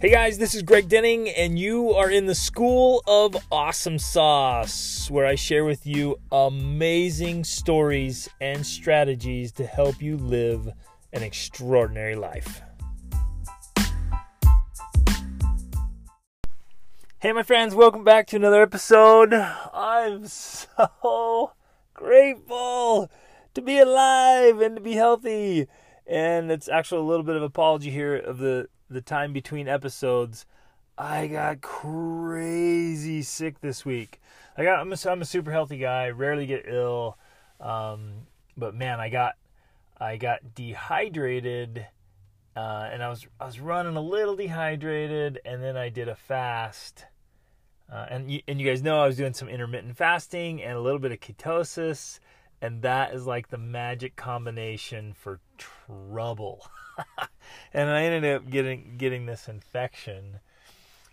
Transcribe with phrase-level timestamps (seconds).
[0.00, 5.10] Hey guys, this is Greg Denning, and you are in the School of Awesome Sauce,
[5.10, 10.70] where I share with you amazing stories and strategies to help you live
[11.12, 12.62] an extraordinary life.
[17.18, 19.34] Hey, my friends, welcome back to another episode.
[19.34, 21.52] I'm so
[21.92, 23.10] grateful
[23.52, 25.66] to be alive and to be healthy.
[26.06, 30.46] And it's actually a little bit of apology here of the the time between episodes,
[30.98, 34.20] I got crazy sick this week.
[34.56, 37.16] I got I'm a, I'm a super healthy guy, rarely get ill,
[37.60, 38.26] um,
[38.56, 39.36] but man, I got
[39.98, 41.86] I got dehydrated,
[42.56, 46.16] uh, and I was I was running a little dehydrated, and then I did a
[46.16, 47.06] fast.
[47.90, 50.80] Uh, and you, and you guys know I was doing some intermittent fasting and a
[50.80, 52.20] little bit of ketosis,
[52.60, 56.66] and that is like the magic combination for trouble.
[57.72, 60.40] and I ended up getting getting this infection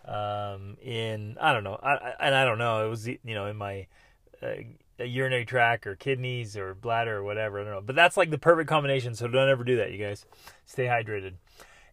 [0.04, 2.86] um, in I don't know, I, and I don't know.
[2.86, 3.86] It was you know in my
[4.42, 7.60] uh, urinary tract or kidneys or bladder or whatever.
[7.60, 9.14] I don't know, but that's like the perfect combination.
[9.14, 10.26] So don't ever do that, you guys.
[10.66, 11.34] Stay hydrated.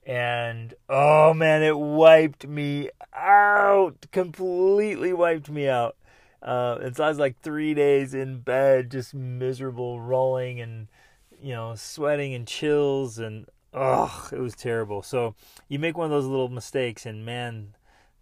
[0.05, 4.05] And oh man, it wiped me out.
[4.11, 5.95] Completely wiped me out.
[6.41, 10.87] Uh, and so I was like three days in bed, just miserable, rolling and
[11.41, 15.01] you know, sweating and chills and Ugh, it was terrible.
[15.01, 15.35] So
[15.67, 17.75] you make one of those little mistakes, and man,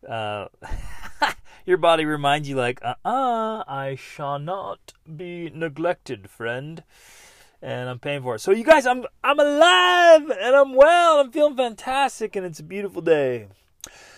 [0.07, 0.47] uh,
[1.65, 6.83] your body reminds you, like, uh uh-uh, uh, I shall not be neglected, friend.
[7.61, 8.39] And I'm paying for it.
[8.39, 11.21] So you guys, I'm I'm alive and I'm well.
[11.21, 13.47] I'm feeling fantastic, and it's a beautiful day.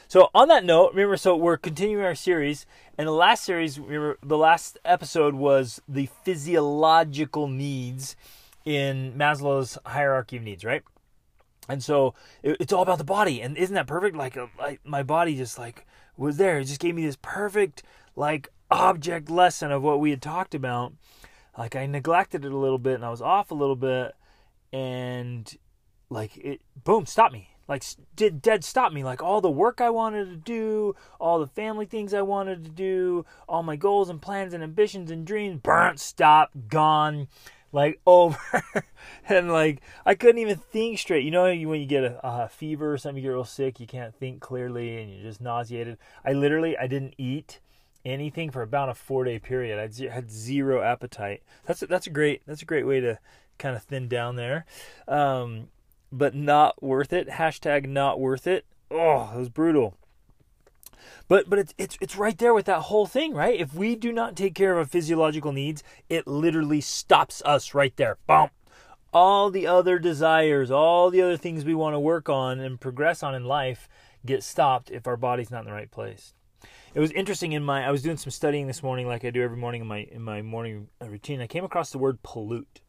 [0.07, 2.65] So on that note, remember, so we're continuing our series,
[2.97, 8.15] and the last series, remember, the last episode was the physiological needs
[8.63, 10.83] in Maslow's hierarchy of needs, right?
[11.67, 12.13] And so
[12.43, 13.41] it, it's all about the body.
[13.41, 14.15] And isn't that perfect?
[14.15, 15.85] Like, uh, like my body just like
[16.17, 16.59] was there.
[16.59, 17.83] It just gave me this perfect
[18.15, 20.93] like object lesson of what we had talked about.
[21.57, 24.15] Like i neglected it a little bit and i was off a little bit.
[24.71, 25.55] And
[26.09, 27.49] like it boom stop me.
[27.67, 27.83] Like
[28.15, 29.03] did dead stop me.
[29.03, 32.69] Like all the work i wanted to do all the family things i wanted to
[32.69, 37.27] do all my goals and plans and ambitions and dreams burnt stop gone
[37.75, 38.63] like over
[39.27, 41.25] and like I couldn't even think straight.
[41.25, 43.85] You know when you get a, a, fever or something, you get real sick, you
[43.85, 45.97] can't think clearly and you're just nauseated.
[46.23, 47.59] I literally I didn't eat
[48.05, 49.77] anything for about a four day period.
[49.77, 51.43] I had zero appetite.
[51.65, 53.19] That's a, that's a great that's a great way to
[53.57, 54.65] kind of thin down there,
[55.07, 55.67] um,
[56.11, 57.27] but not worth it.
[57.27, 58.65] Hashtag not worth it.
[58.89, 59.97] Oh, it was brutal.
[61.27, 63.59] But but it's it's it's right there with that whole thing, right?
[63.59, 67.95] If we do not take care of our physiological needs, it literally stops us right
[67.95, 68.17] there.
[68.27, 68.51] Bump.
[69.13, 73.23] All the other desires, all the other things we want to work on and progress
[73.23, 73.87] on in life
[74.25, 76.33] get stopped if our body's not in the right place.
[76.93, 79.43] It was interesting in my I was doing some studying this morning like I do
[79.43, 81.41] every morning in my in my morning routine.
[81.41, 82.81] I came across the word pollute.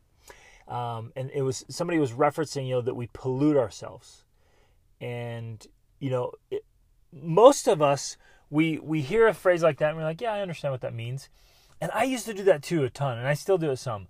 [0.68, 4.24] Um, and it was somebody was referencing you know that we pollute ourselves
[5.00, 5.64] and
[6.00, 6.64] you know it,
[7.22, 8.16] most of us
[8.50, 10.94] we we hear a phrase like that and we're like, yeah, I understand what that
[10.94, 11.28] means.
[11.80, 14.08] And I used to do that too a ton, and I still do it some.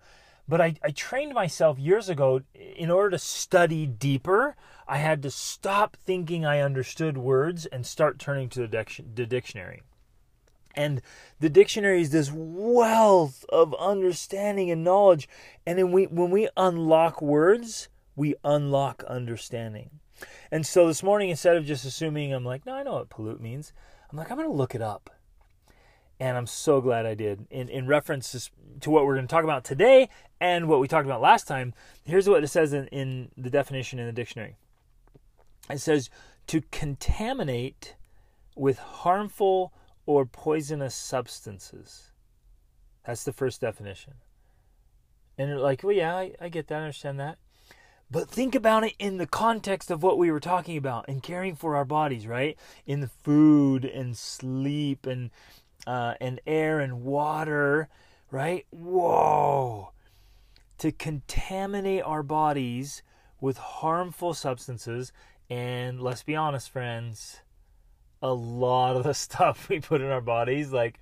[0.48, 4.54] But I, I trained myself years ago in order to study deeper.
[4.86, 9.26] I had to stop thinking I understood words and start turning to the, dic- the
[9.26, 9.82] dictionary.
[10.76, 11.02] And
[11.40, 15.28] the dictionary is this wealth of understanding and knowledge.
[15.66, 19.90] And then we, when we unlock words, we unlock understanding.
[20.50, 23.40] And so this morning, instead of just assuming, I'm like, no, I know what pollute
[23.40, 23.72] means.
[24.10, 25.10] I'm like, I'm going to look it up.
[26.18, 27.46] And I'm so glad I did.
[27.50, 28.50] In, in reference
[28.80, 30.08] to what we're going to talk about today
[30.40, 31.74] and what we talked about last time,
[32.04, 34.56] here's what it says in, in the definition in the dictionary
[35.70, 36.10] it says
[36.46, 37.96] to contaminate
[38.54, 39.72] with harmful
[40.06, 42.12] or poisonous substances.
[43.04, 44.14] That's the first definition.
[45.38, 47.38] And like, well, yeah, I, I get that, I understand that.
[48.10, 51.56] But think about it in the context of what we were talking about and caring
[51.56, 52.56] for our bodies, right?
[52.86, 55.30] In the food and sleep and
[55.86, 57.88] uh, and air and water,
[58.30, 58.66] right?
[58.70, 59.92] Whoa!
[60.78, 63.02] To contaminate our bodies
[63.40, 65.12] with harmful substances,
[65.50, 67.40] and let's be honest, friends,
[68.22, 71.00] a lot of the stuff we put in our bodies, like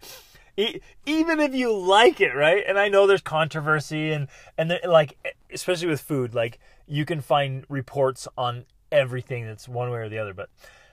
[0.56, 2.62] even if you like it, right?
[2.67, 5.17] And I know there's controversy and and like
[5.55, 10.19] especially with food, like you can find reports on everything that's one way or the
[10.19, 10.51] other, but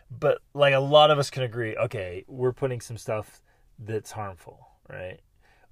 [0.09, 3.41] but like a lot of us can agree, okay, we're putting some stuff
[3.79, 5.19] that's harmful, right?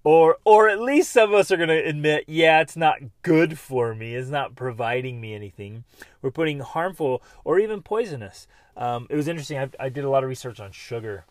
[0.03, 3.59] or or at least some of us are going to admit yeah it's not good
[3.59, 5.83] for me it's not providing me anything.
[6.21, 8.47] We're putting harmful or even poisonous.
[8.77, 11.25] Um, it was interesting I, I, did a lot of research on sugar.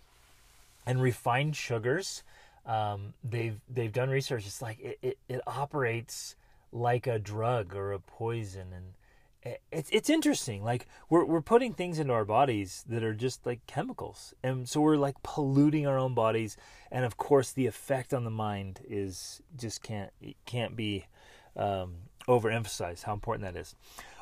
[0.87, 2.23] And refined sugars
[2.67, 6.37] um, they've they've done research it's like it, it, it operates
[6.73, 8.95] like a drug or a poison and
[9.71, 10.65] it's it's interesting.
[10.65, 14.81] Like we're we're putting things into our bodies that are just like chemicals, and so
[14.81, 16.57] we're like polluting our own bodies.
[16.91, 20.11] And of course, the effect on the mind is just can't
[20.45, 21.07] can't be
[21.57, 23.75] um, overemphasized how important that is.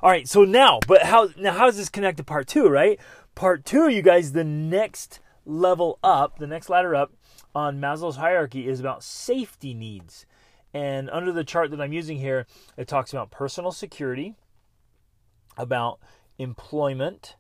[0.03, 2.69] All right, so now, but how now how does this connect to part two?
[2.69, 3.01] Right,
[3.35, 7.13] part two, you guys, the next level up, the next ladder up
[7.55, 10.27] on Maslow's hierarchy is about safety needs.
[10.77, 12.47] And under the chart that I'm using here,
[12.77, 14.35] it talks about personal security
[15.57, 16.01] about
[16.37, 17.37] employment,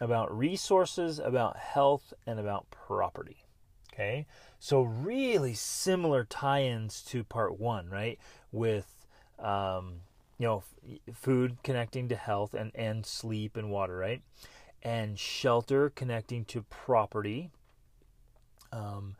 [0.00, 3.38] about resources, about health, and about property.
[3.92, 4.26] Okay,
[4.60, 8.20] so really similar tie ins to part one, right?
[8.52, 9.08] With,
[9.40, 10.02] um,
[10.38, 10.62] you know,
[11.12, 14.22] food connecting to health and, and sleep and water, right?
[14.84, 17.50] And shelter connecting to property.
[18.72, 19.16] Um,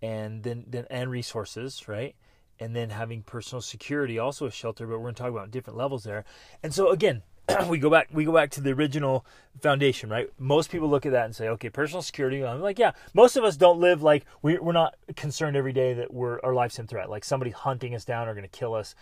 [0.00, 2.16] and then, then and resources, right?
[2.58, 5.76] And then having personal security, also a shelter, but we're going to talk about different
[5.76, 6.24] levels there.
[6.62, 7.22] And so again,
[7.68, 9.24] we go back we go back to the original
[9.60, 10.28] foundation right?
[10.38, 12.44] Most people look at that and say okay personal security.
[12.44, 12.92] I'm like yeah.
[13.14, 16.54] Most of us don't live like we, we're not concerned every day that we're our
[16.54, 18.94] life's in threat like somebody hunting us down or going to kill us.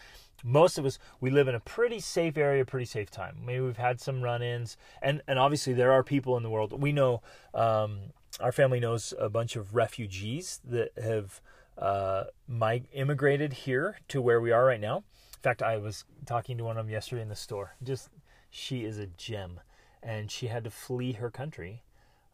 [0.43, 3.39] Most of us we live in a pretty safe area pretty safe time.
[3.45, 6.81] Maybe we've had some run-ins and and obviously there are people in the world.
[6.81, 7.23] We know
[7.55, 11.41] um, our family knows a bunch of refugees that have
[11.79, 14.99] uh, mig- immigrated here to where we are right now.
[14.99, 17.77] In fact i was talking to one of them yesterday in the store.
[17.83, 18.09] Just
[18.51, 19.61] she is a gem,
[20.03, 21.83] and she had to flee her country,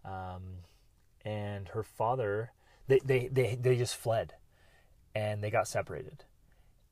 [0.04, 0.64] um,
[1.24, 2.52] and her father
[2.90, 4.34] they, they they they just fled,
[5.14, 6.24] and they got separated,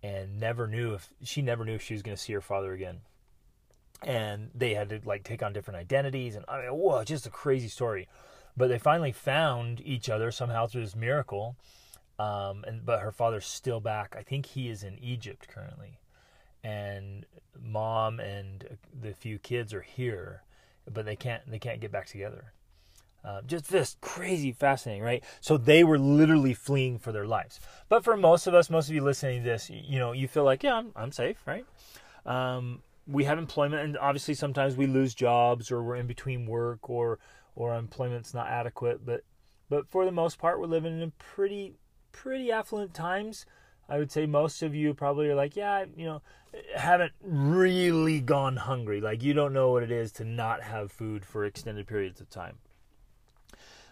[0.03, 2.73] and never knew if she never knew if she was going to see her father
[2.73, 3.01] again,
[4.03, 7.31] and they had to like take on different identities, and I mean, whoa, just a
[7.31, 8.09] crazy story,
[8.57, 11.57] but they finally found each other somehow through this miracle.
[12.19, 14.17] Um, and but her father's still back.
[14.19, 16.01] I think he is in Egypt currently
[16.63, 17.25] and
[17.61, 20.43] mom and the few kids are here,
[20.91, 22.53] but they can't they can't get back together.
[23.25, 25.25] Uh, just this crazy fascinating, right?
[25.41, 27.61] So they were literally fleeing for their lives.
[27.89, 30.45] But for most of us, most of you listening to this, you know, you feel
[30.45, 31.67] like, yeah, I'm, I'm safe, right?
[32.25, 36.89] Um, we have employment, and obviously sometimes we lose jobs, or we're in between work,
[36.89, 37.19] or
[37.57, 39.05] or employment's not adequate.
[39.05, 39.25] But
[39.69, 41.75] but for the most part, we're living in a pretty
[42.23, 43.47] pretty affluent times.
[43.89, 46.23] I would say most of you probably are like, yeah, you know,
[46.77, 49.01] haven't really gone hungry.
[49.01, 52.29] Like you don't know what it is to not have food for extended periods of
[52.29, 52.59] time.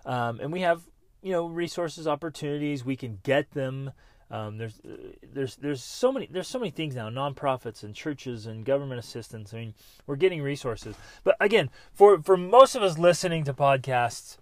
[0.04, 0.82] Um, and we have,
[1.22, 2.84] you know, resources, opportunities.
[2.84, 3.92] We can get them.
[4.28, 4.80] Um, there's,
[5.22, 7.08] there's, there's so many, there's so many things now.
[7.08, 9.54] Nonprofits and churches and government assistance.
[9.54, 9.74] I mean,
[10.06, 10.96] we're getting resources.
[11.22, 14.36] But again, for for most of us listening to podcasts,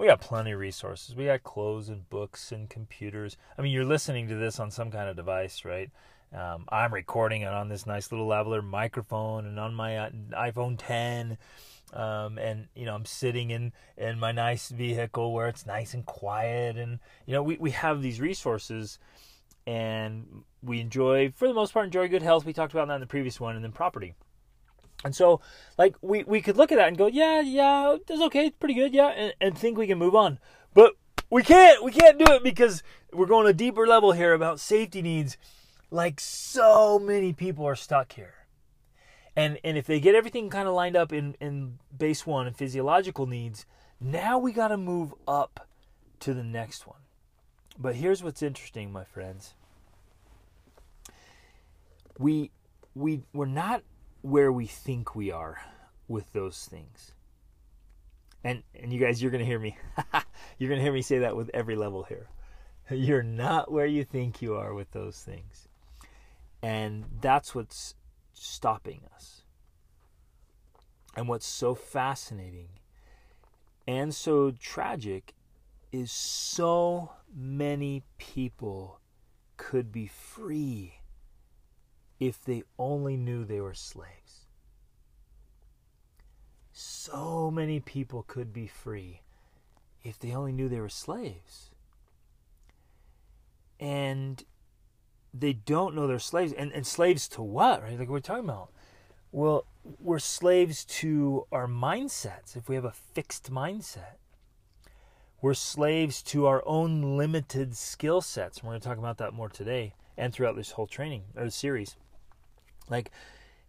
[0.00, 1.14] we got plenty of resources.
[1.14, 3.36] We got clothes and books and computers.
[3.58, 5.90] I mean, you're listening to this on some kind of device, right?
[6.34, 10.76] Um, I'm recording it on this nice little lavalier microphone and on my uh, iPhone
[10.78, 11.36] 10.
[11.92, 16.06] Um, and you know I'm sitting in in my nice vehicle where it's nice and
[16.06, 19.00] quiet, and you know we we have these resources,
[19.66, 22.44] and we enjoy for the most part enjoy good health.
[22.44, 24.14] We talked about that in the previous one, and then property.
[25.04, 25.40] And so,
[25.78, 28.74] like, we, we could look at that and go, yeah, yeah, that's okay, it's pretty
[28.74, 30.38] good, yeah, and, and think we can move on.
[30.74, 30.92] But
[31.30, 35.00] we can't, we can't do it because we're going a deeper level here about safety
[35.00, 35.38] needs.
[35.90, 38.34] Like, so many people are stuck here.
[39.34, 42.56] And, and if they get everything kind of lined up in, in base one and
[42.56, 43.64] physiological needs,
[44.00, 45.66] now we got to move up
[46.20, 47.00] to the next one.
[47.78, 49.54] But here's what's interesting, my friends.
[52.18, 52.50] We
[52.94, 53.82] we we're not
[54.22, 55.60] where we think we are
[56.08, 57.12] with those things.
[58.42, 59.76] And and you guys, you're gonna hear me.
[60.58, 62.28] you're gonna hear me say that with every level here.
[62.90, 65.68] You're not where you think you are with those things.
[66.60, 67.94] And that's what's
[68.32, 69.42] stopping us.
[71.16, 72.80] And what's so fascinating
[73.86, 75.34] and so tragic
[75.90, 79.00] is so many people
[79.56, 80.99] could be free
[82.20, 84.46] if they only knew they were slaves.
[86.72, 89.22] So many people could be free
[90.04, 91.70] if they only knew they were slaves.
[93.80, 94.44] And
[95.32, 96.52] they don't know they're slaves.
[96.52, 97.98] And, and slaves to what, right?
[97.98, 98.70] Like we're talking about.
[99.32, 99.66] Well,
[99.98, 104.16] we're slaves to our mindsets if we have a fixed mindset.
[105.40, 108.62] We're slaves to our own limited skill sets.
[108.62, 111.96] We're going to talk about that more today and throughout this whole training or series.
[112.90, 113.10] Like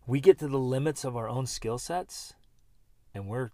[0.07, 2.33] we get to the limits of our own skill sets
[3.13, 3.51] and we're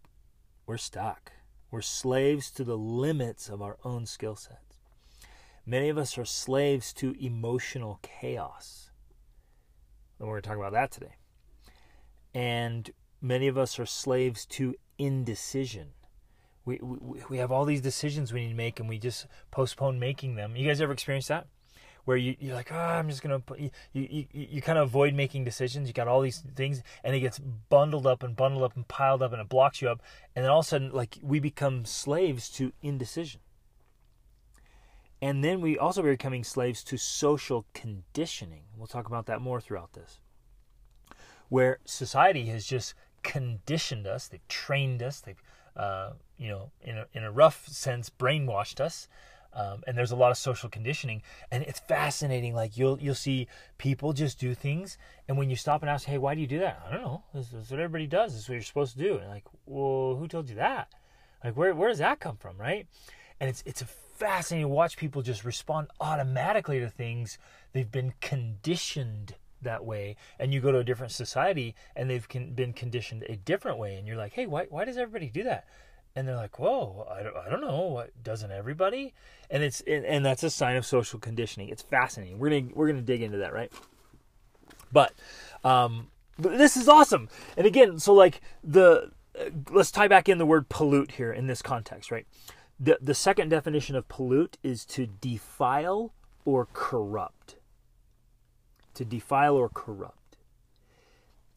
[0.66, 1.32] we're stuck.
[1.70, 4.80] We're slaves to the limits of our own skill sets.
[5.66, 8.92] Many of us are slaves to emotional chaos.
[10.18, 11.16] And we're going to talk about that today.
[12.34, 12.90] And
[13.22, 15.90] many of us are slaves to indecision.
[16.64, 20.00] We, we, we have all these decisions we need to make and we just postpone
[20.00, 20.56] making them.
[20.56, 21.48] You guys ever experienced that?
[22.08, 25.14] Where you, you're like, oh, I'm just gonna put you, you, you, kind of avoid
[25.14, 25.90] making decisions.
[25.90, 29.22] You got all these things, and it gets bundled up and bundled up and piled
[29.22, 30.02] up, and it blocks you up.
[30.34, 33.42] And then all of a sudden, like we become slaves to indecision.
[35.22, 38.64] And then we also are becoming slaves to social conditioning.
[38.78, 40.22] We'll talk about that more throughout this.
[41.50, 45.44] Where society has just conditioned us, they've trained us, they've,
[45.76, 49.10] uh, you know, in a, in a rough sense, brainwashed us
[49.54, 52.54] um, and there's a lot of social conditioning, and it's fascinating.
[52.54, 56.18] Like you'll you'll see people just do things, and when you stop and ask, "Hey,
[56.18, 57.24] why do you do that?" I don't know.
[57.34, 58.34] This, is what everybody does.
[58.34, 59.18] This is what you're supposed to do.
[59.18, 60.90] And like, well, who told you that?
[61.44, 62.88] Like, where where does that come from, right?
[63.40, 63.84] And it's it's
[64.18, 67.38] fascinating to watch people just respond automatically to things
[67.74, 72.74] they've been conditioned that way and you go to a different society and they've been
[72.74, 75.66] conditioned a different way and you're like hey why, why does everybody do that
[76.18, 77.82] and they're like, "Whoa, I don't, I don't know.
[77.82, 79.14] What doesn't everybody?"
[79.52, 81.70] And it's and, and that's a sign of social conditioning.
[81.70, 82.40] It's fascinating.
[82.40, 83.72] We're gonna we're gonna dig into that, right?
[84.92, 85.14] But
[85.64, 86.08] um,
[86.40, 87.30] this is awesome.
[87.56, 91.46] And again, so like the uh, let's tie back in the word pollute here in
[91.46, 92.26] this context, right?
[92.80, 96.14] The the second definition of pollute is to defile
[96.46, 97.58] or corrupt.
[98.96, 100.27] To defile or corrupt.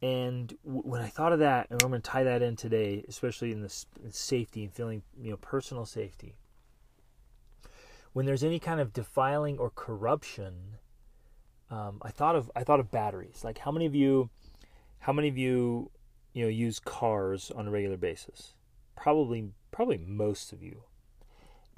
[0.02, 3.52] And when I thought of that, and I'm going to tie that in today, especially
[3.52, 6.36] in the safety and feeling, you know, personal safety.
[8.12, 10.76] When there's any kind of defiling or corruption,
[11.70, 13.42] um, I thought of I thought of batteries.
[13.44, 14.30] Like how many of you,
[15.00, 15.90] how many of you,
[16.32, 18.54] you know, use cars on a regular basis?
[18.96, 20.82] Probably, probably most of you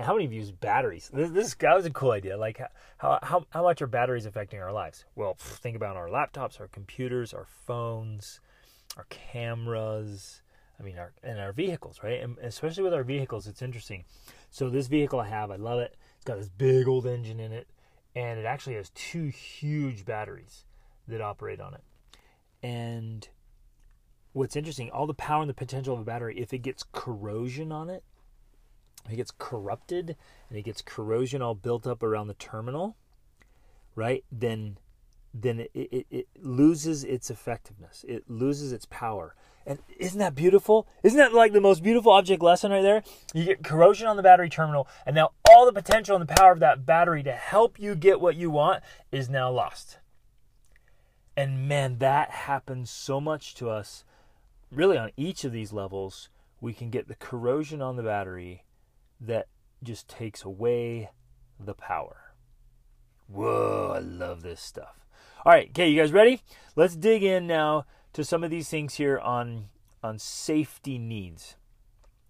[0.01, 1.11] how many of you use batteries?
[1.13, 2.37] This, this that was a cool idea.
[2.37, 2.61] Like
[2.99, 5.05] how, how how much are batteries affecting our lives?
[5.15, 8.41] Well, think about our laptops, our computers, our phones,
[8.97, 10.43] our cameras.
[10.81, 12.21] I mean, our and our vehicles, right?
[12.23, 14.05] And especially with our vehicles, it's interesting.
[14.51, 15.97] So this vehicle I have, I love it.
[16.17, 17.69] It's got this big old engine in it,
[18.15, 20.65] and it actually has two huge batteries
[21.09, 21.83] that operate on it.
[22.63, 23.29] And
[24.33, 27.73] what's interesting, all the power and the potential of a battery, if it gets corrosion
[27.73, 28.05] on it,
[29.11, 30.17] it gets corrupted
[30.49, 32.97] and it gets corrosion all built up around the terminal,
[33.95, 34.25] right?
[34.31, 34.79] Then
[35.35, 38.05] then it, it, it, loses its effectiveness.
[38.07, 39.35] It loses its power.
[39.65, 40.87] And isn't that beautiful?
[41.03, 43.03] Isn't that like the most beautiful object lesson right there?
[43.33, 46.53] You get corrosion on the battery terminal, and now all the potential and the power
[46.53, 49.99] of that battery to help you get what you want is now lost.
[51.37, 54.05] And man, that happens so much to us,
[54.71, 56.29] really on each of these levels.
[56.61, 58.65] We can get the corrosion on the battery
[59.27, 59.47] that
[59.83, 61.11] just takes away
[61.59, 62.35] the power.
[63.29, 65.07] Whoa, I love this stuff.
[65.45, 66.43] All right, okay, you guys ready?
[66.77, 69.69] Let's dig in now to some of these things here on
[70.03, 71.57] on safety needs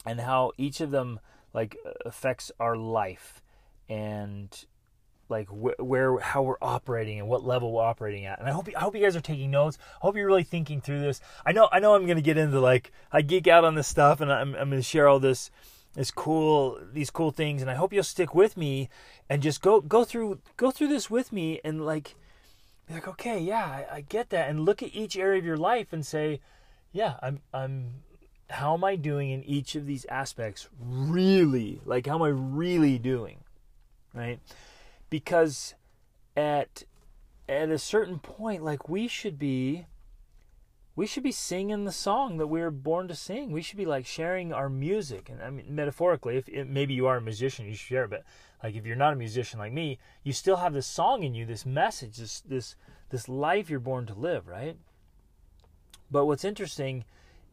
[0.04, 1.20] and how each of them
[1.54, 3.42] like affects our life
[3.88, 4.66] and
[5.28, 8.38] like wh- where how we're operating and what level we're operating at.
[8.38, 9.78] And I hope I hope you guys are taking notes.
[9.96, 11.20] I hope you're really thinking through this.
[11.44, 13.88] I know I know I'm going to get into like I geek out on this
[13.88, 15.50] stuff and I'm I'm going to share all this
[15.94, 18.88] this cool these cool things and I hope you'll stick with me
[19.28, 22.14] and just go go through go through this with me and like
[22.86, 25.56] be like okay yeah I, I get that and look at each area of your
[25.56, 26.40] life and say
[26.92, 28.02] yeah I'm I'm
[28.52, 31.80] how am I doing in each of these aspects really?
[31.84, 33.38] Like how am I really doing?
[34.14, 34.40] Right?
[35.10, 35.74] Because
[36.36, 36.84] at
[37.48, 39.86] at a certain point like we should be
[40.94, 43.50] we should be singing the song that we were born to sing.
[43.50, 45.30] We should be like sharing our music.
[45.30, 48.08] And I mean, metaphorically, if it, maybe you are a musician, you should share.
[48.08, 48.24] But
[48.62, 51.46] like, if you're not a musician like me, you still have this song in you,
[51.46, 52.76] this message, this this
[53.08, 54.76] this life you're born to live, right?
[56.10, 57.04] But what's interesting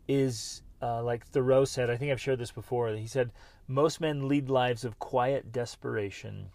[0.08, 2.90] is, uh, like Thoreau said, I think I've shared this before.
[2.90, 3.32] He said
[3.70, 6.50] most men lead lives of quiet desperation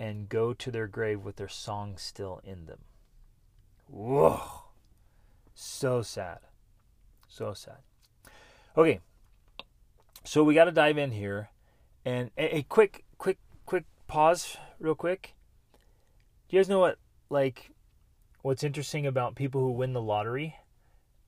[0.00, 2.78] and go to their grave with their song still in them.
[3.86, 4.67] Whoa
[5.58, 6.38] so sad.
[7.28, 7.78] So sad.
[8.76, 9.00] Okay.
[10.24, 11.50] So we got to dive in here.
[12.04, 15.34] And a, a, quick, quick, quick pause, real quick.
[16.48, 16.98] Do you guys know what,
[17.28, 17.70] like,
[18.42, 20.54] what's interesting about people who win the lottery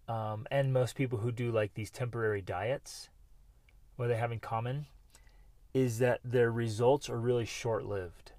[0.08, 3.08] um, and most people who do, like, these temporary diets?
[3.96, 4.86] What they have in common
[5.74, 8.32] is that their results are really short lived.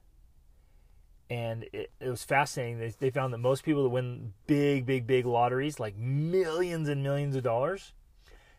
[1.31, 2.77] And it, it, was fascinating.
[2.77, 7.01] They, they found that most people that win big, big, big lotteries, like millions and
[7.01, 7.93] millions of dollars,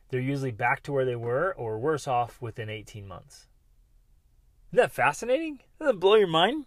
[0.09, 3.47] they're usually back to where they were or worse off within 18 months.
[4.71, 5.61] Isn't that fascinating?
[5.79, 6.65] Doesn't that blow your mind?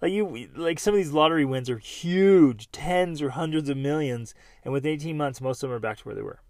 [0.00, 4.32] Like you, like some of these lottery wins are huge, tens or hundreds of millions,
[4.62, 6.40] and within 18 months, most of them are back to where they were.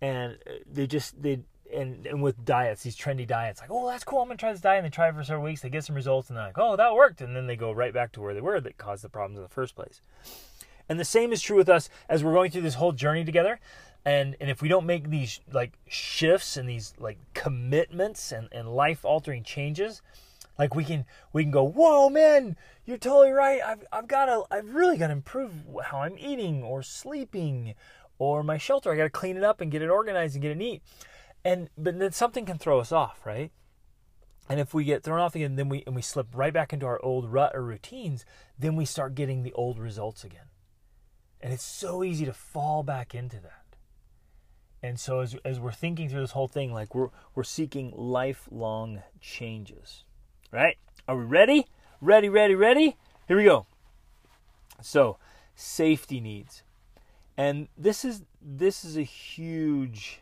[0.00, 1.42] And uh, they just they
[1.74, 4.60] and and with diets, these trendy diets, like oh that's cool, I'm gonna try this
[4.60, 6.58] diet, and they try it for several weeks, they get some results, and they're like
[6.58, 9.04] oh that worked, and then they go right back to where they were that caused
[9.04, 10.00] the problems in the first place.
[10.88, 13.60] And the same is true with us as we're going through this whole journey together.
[14.04, 18.74] And and if we don't make these like shifts and these like commitments and, and
[18.74, 20.00] life altering changes,
[20.58, 22.56] like we can we can go, whoa man,
[22.86, 23.60] you're totally right.
[23.62, 25.52] I've I've gotta I've really gotta improve
[25.84, 27.74] how I'm eating or sleeping
[28.18, 28.90] or my shelter.
[28.90, 30.82] I gotta clean it up and get it organized and get it neat.
[31.44, 33.50] And but then something can throw us off, right?
[34.48, 36.86] And if we get thrown off again, then we and we slip right back into
[36.86, 38.24] our old rut or routines,
[38.58, 40.46] then we start getting the old results again.
[41.40, 43.76] And it's so easy to fall back into that.
[44.82, 49.02] And so as as we're thinking through this whole thing, like we're we're seeking lifelong
[49.20, 50.04] changes.
[50.50, 50.78] Right?
[51.06, 51.66] Are we ready?
[52.00, 52.96] Ready, ready, ready?
[53.26, 53.66] Here we go.
[54.80, 55.18] So,
[55.54, 56.62] safety needs.
[57.36, 60.20] And this is this is a huge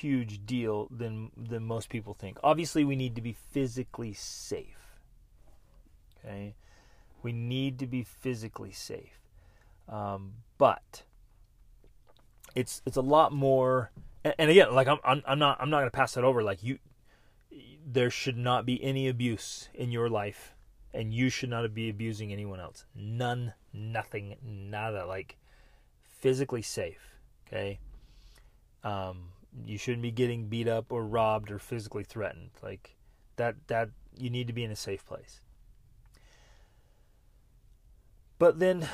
[0.00, 2.38] huge deal than than most people think.
[2.42, 5.00] Obviously, we need to be physically safe.
[6.18, 6.54] Okay?
[7.22, 9.20] We need to be physically safe.
[9.88, 11.02] Um, but
[12.54, 13.90] it's it's a lot more
[14.24, 16.62] and, and again, like I'm, I'm I'm not I'm not to pass that over like
[16.62, 16.78] you
[17.86, 20.54] there should not be any abuse in your life
[20.92, 25.36] and you should not be abusing anyone else none nothing nada like
[26.02, 27.14] physically safe
[27.46, 27.78] okay
[28.82, 29.28] um,
[29.64, 32.96] you shouldn't be getting beat up or robbed or physically threatened like
[33.36, 35.40] that that you need to be in a safe place
[38.38, 38.88] but then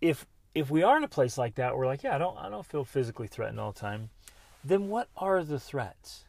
[0.00, 2.48] if if we are in a place like that we're like yeah i don't i
[2.48, 4.10] don't feel physically threatened all the time
[4.64, 6.24] then what are the threats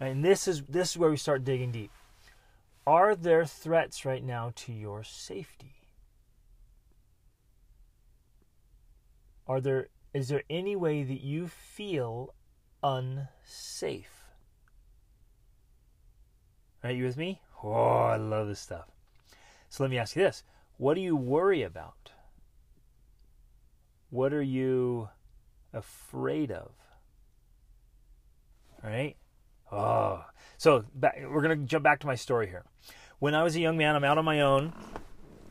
[0.00, 1.90] and this is this is where we start digging deep.
[2.86, 5.74] Are there threats right now to your safety?
[9.46, 12.34] Are there is there any way that you feel
[12.82, 14.24] unsafe?
[16.82, 17.40] Are you with me?
[17.62, 18.86] Oh, I love this stuff.
[19.68, 20.44] So let me ask you this.
[20.76, 22.12] What do you worry about?
[24.10, 25.08] What are you
[25.72, 26.70] afraid of?
[28.82, 29.16] All right?
[29.70, 30.24] Oh,
[30.56, 32.64] so back, we're gonna jump back to my story here.
[33.18, 34.72] When I was a young man, I'm out on my own.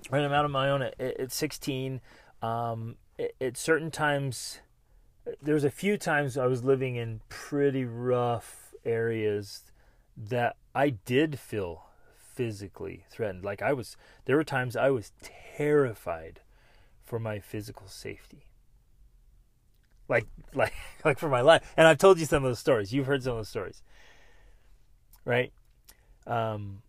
[0.09, 1.99] Right, I'm out on my own at, at 16.
[2.41, 4.59] Um, at, certain times,
[5.41, 9.63] there's a few times I was living in pretty rough areas
[10.15, 11.85] that I did feel
[12.17, 13.43] physically threatened.
[13.43, 16.41] Like I was, there were times I was terrified
[17.03, 18.43] for my physical safety
[20.09, 21.73] like like like for my life.
[21.75, 22.93] And I've told you some of those stories.
[22.93, 23.81] You've heard some of those stories
[25.27, 25.51] right?
[26.25, 26.81] Um,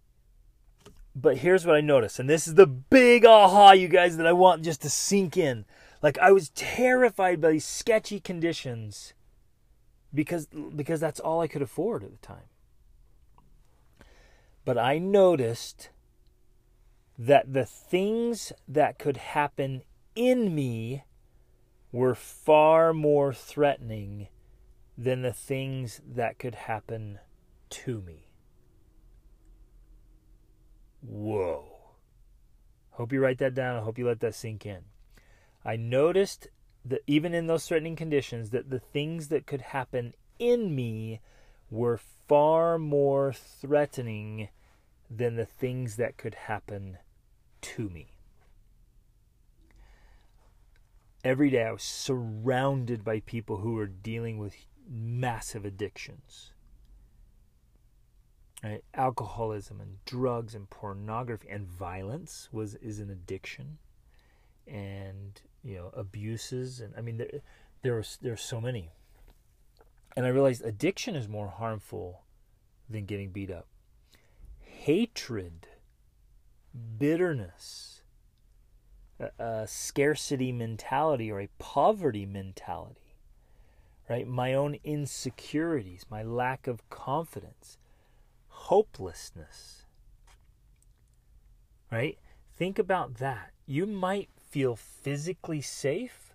[1.14, 4.32] but here's what I noticed, and this is the big aha, you guys, that I
[4.32, 5.66] want just to sink in.
[6.02, 9.14] Like I was terrified by these sketchy conditions
[10.14, 12.48] because because that's all I could afford at the time.
[14.64, 15.90] But I noticed
[17.18, 19.82] that the things that could happen
[20.14, 21.04] in me
[21.90, 24.28] were far more threatening
[24.96, 27.18] than the things that could happen
[27.70, 28.28] to me.
[31.00, 31.64] Whoa.
[32.90, 33.76] Hope you write that down.
[33.76, 34.82] I hope you let that sink in.
[35.64, 36.48] I noticed
[36.84, 41.20] that even in those threatening conditions, that the things that could happen in me
[41.70, 44.48] were far more threatening
[45.10, 46.98] than the things that could happen
[47.60, 48.12] to me.
[51.24, 54.54] Every day I was surrounded by people who were dealing with
[54.88, 56.52] massive addictions
[58.62, 58.82] Right?
[58.92, 63.78] Alcoholism and drugs and pornography and violence was is an addiction,
[64.68, 67.28] and you know abuses and I mean there
[67.82, 68.90] there there's there's so many,
[70.16, 72.22] and I realized addiction is more harmful
[72.88, 73.66] than getting beat up.
[74.60, 75.68] Hatred,
[76.98, 78.02] bitterness,
[79.18, 83.16] a, a scarcity mentality or a poverty mentality,
[84.08, 84.26] right?
[84.26, 87.78] My own insecurities, my lack of confidence
[88.68, 89.84] hopelessness.
[91.90, 92.18] Right?
[92.56, 93.52] Think about that.
[93.66, 96.34] You might feel physically safe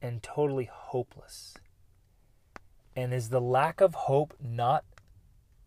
[0.00, 1.54] and totally hopeless.
[2.96, 4.84] And is the lack of hope not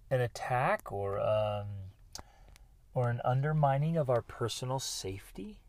[0.10, 1.68] an attack or um,
[2.94, 5.60] or an undermining of our personal safety?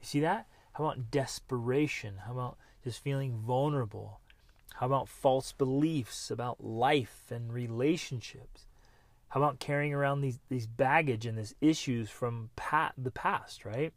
[0.00, 0.46] You see that?
[0.74, 2.18] How about desperation?
[2.26, 4.20] How about just feeling vulnerable?
[4.74, 8.66] How about false beliefs about life and relationships?
[9.32, 13.94] How about carrying around these, these baggage and these issues from pat, the past, right?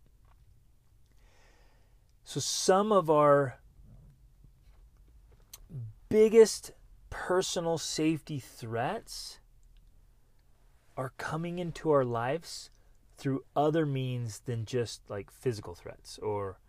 [2.24, 3.60] So, some of our
[6.08, 6.72] biggest
[7.10, 9.40] personal safety threats
[10.96, 12.70] are coming into our lives
[13.18, 16.60] through other means than just like physical threats or,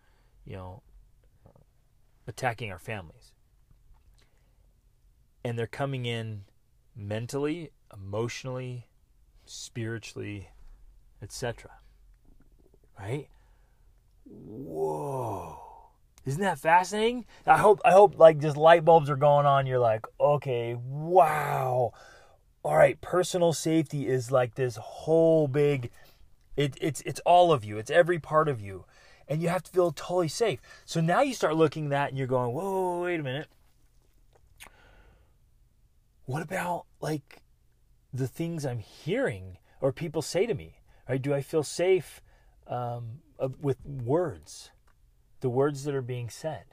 [0.43, 0.81] you know,
[2.27, 3.31] attacking our families.
[5.45, 6.43] And they're coming in
[6.97, 8.87] mentally, emotionally,
[9.45, 10.49] spiritually,
[11.21, 11.71] etc.
[12.99, 13.27] Right?
[14.25, 15.59] Whoa.
[16.25, 17.25] Isn't that fascinating?
[17.45, 19.65] I hope I hope like just light bulbs are going on.
[19.65, 21.93] You're like, okay, wow.
[22.63, 25.89] All right, personal safety is like this whole big
[26.57, 27.77] it, it's it's all of you.
[27.77, 28.85] It's every part of you.
[29.29, 30.59] And you have to feel totally safe.
[30.85, 33.47] So now you start looking at that and you're going, whoa, wait a minute.
[36.27, 37.41] What about like
[38.13, 40.81] the things I'm hearing or people say to me?
[41.07, 41.21] Right?
[41.21, 42.21] Do I feel safe
[42.67, 43.19] um,
[43.61, 44.71] with words?
[45.39, 46.65] The words that are being said.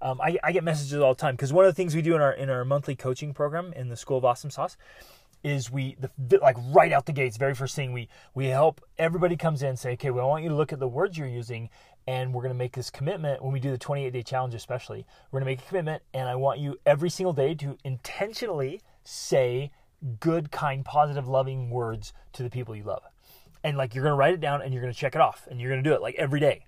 [0.00, 2.14] Um, I, I, get messages all the time because one of the things we do
[2.14, 4.76] in our in our monthly coaching program in the School of Awesome Sauce
[5.42, 9.36] is we the, like right out the gates, very first thing we we help everybody
[9.36, 11.70] comes in say, okay, well, I want you to look at the words you're using,
[12.06, 15.06] and we're going to make this commitment when we do the 28 day challenge, especially.
[15.30, 18.80] We're going to make a commitment, and I want you every single day to intentionally
[19.04, 19.70] say
[20.20, 23.02] good, kind, positive, loving words to the people you love.
[23.62, 25.46] And like you're going to write it down and you're going to check it off
[25.50, 26.66] and you're going to do it like every day.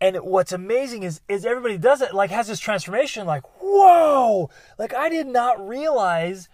[0.00, 4.94] And what's amazing is is everybody does it like has this transformation like whoa like
[4.94, 6.48] I did not realize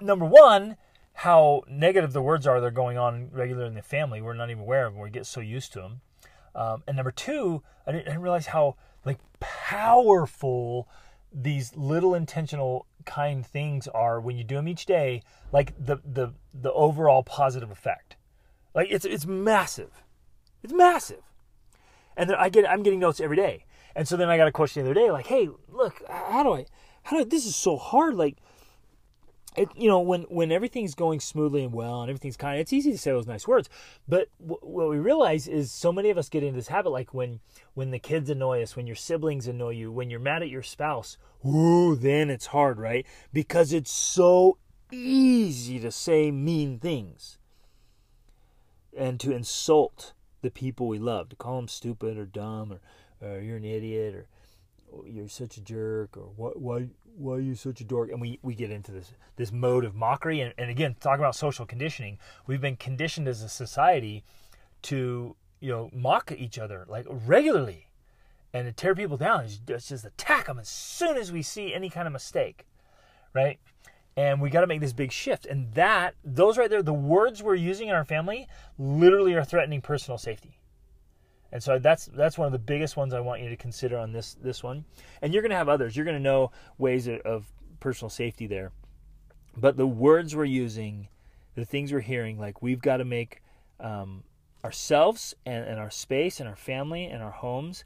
[0.00, 0.76] number one
[1.14, 4.62] how negative the words are they're going on regularly in the family we're not even
[4.62, 6.00] aware of them we get so used to them
[6.54, 10.88] um, and number two I didn't, I didn't realize how like powerful
[11.32, 16.34] these little intentional kind things are when you do them each day like the the
[16.52, 18.16] the overall positive effect.
[18.74, 20.02] Like it's it's massive.
[20.62, 21.22] It's massive.
[22.16, 23.64] And then i get i'm getting notes every day.
[23.94, 26.54] And so then i got a question the other day like hey look how do
[26.54, 26.66] i
[27.02, 28.36] how do I, this is so hard like
[29.56, 32.92] it, you know when when everything's going smoothly and well and everything's kind it's easy
[32.92, 33.68] to say those nice words.
[34.08, 37.12] But w- what we realize is so many of us get into this habit like
[37.12, 37.40] when
[37.74, 40.62] when the kids annoy us when your siblings annoy you when you're mad at your
[40.62, 43.06] spouse ooh then it's hard right?
[43.32, 44.58] Because it's so
[44.92, 47.38] easy to say mean things
[48.96, 53.40] and to insult the people we love to call them stupid or dumb or, or
[53.40, 54.26] you're an idiot or
[55.06, 58.10] you're such a jerk or what why why are you such a dork?
[58.10, 60.40] And we we get into this this mode of mockery.
[60.40, 62.18] And, and again talking about social conditioning.
[62.46, 64.24] We've been conditioned as a society
[64.82, 67.86] to you know mock each other like regularly.
[68.52, 71.88] And to tear people down it's just attack them as soon as we see any
[71.88, 72.66] kind of mistake
[73.34, 73.58] right?
[74.16, 75.46] And we got to make this big shift.
[75.46, 78.48] And that those right there the words we're using in our family
[78.78, 80.59] literally are threatening personal safety
[81.52, 84.12] and so that's that's one of the biggest ones I want you to consider on
[84.12, 84.84] this this one.
[85.22, 85.96] And you're going to have others.
[85.96, 87.46] You're going to know ways of
[87.80, 88.72] personal safety there.
[89.56, 91.08] But the words we're using,
[91.56, 93.42] the things we're hearing, like we've got to make
[93.80, 94.22] um,
[94.64, 97.84] ourselves and, and our space and our family and our homes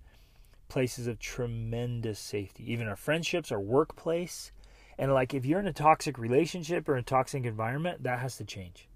[0.69, 2.71] places of tremendous safety.
[2.73, 4.51] Even our friendships, our workplace.
[4.99, 8.45] And like if you're in a toxic relationship or a toxic environment, that has to
[8.45, 8.89] change.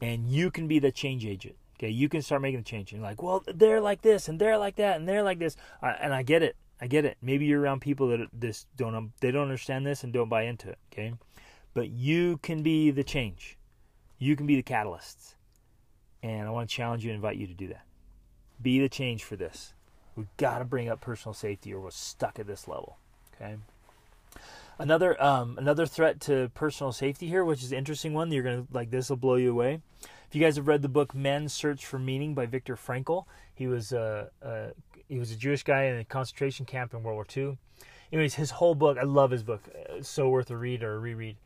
[0.00, 1.56] And you can be the change agent.
[1.78, 2.92] Okay, you can start making a change.
[2.92, 5.92] You're like, well, they're like this and they're like that and they're like this, uh,
[6.00, 6.56] and I get it.
[6.80, 7.16] I get it.
[7.22, 10.70] Maybe you're around people that this don't they don't understand this and don't buy into
[10.70, 10.78] it.
[10.92, 11.14] Okay,
[11.74, 13.58] but you can be the change.
[14.18, 15.34] You can be the catalysts,
[16.22, 17.84] and I want to challenge you and invite you to do that.
[18.60, 19.74] Be the change for this.
[20.16, 22.96] We've got to bring up personal safety, or we're stuck at this level.
[23.34, 23.56] Okay.
[24.78, 28.32] Another um, another threat to personal safety here, which is an interesting one.
[28.32, 29.80] You're gonna like this will blow you away
[30.28, 33.66] if you guys have read the book Man's Search for Meaning by Viktor Frankl, he
[33.66, 34.68] was a, a
[35.08, 37.58] he was a Jewish guy in a concentration camp in World War II.
[38.12, 39.62] Anyways, his whole book, I love his book.
[39.90, 41.36] It's so worth a read or a reread.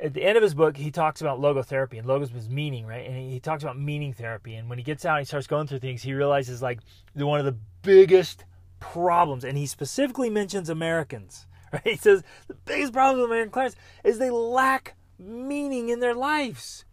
[0.00, 3.06] At the end of his book, he talks about logotherapy, and logos is meaning, right?
[3.06, 4.54] And he talks about meaning therapy.
[4.54, 6.02] And when he gets out, he starts going through things.
[6.02, 6.80] He realizes like
[7.14, 8.44] one of the biggest
[8.80, 11.46] problems, and he specifically mentions Americans.
[11.72, 11.82] Right?
[11.84, 16.84] He says the biggest problem with American clients is they lack meaning in their lives.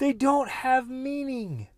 [0.00, 1.68] They don't have meaning.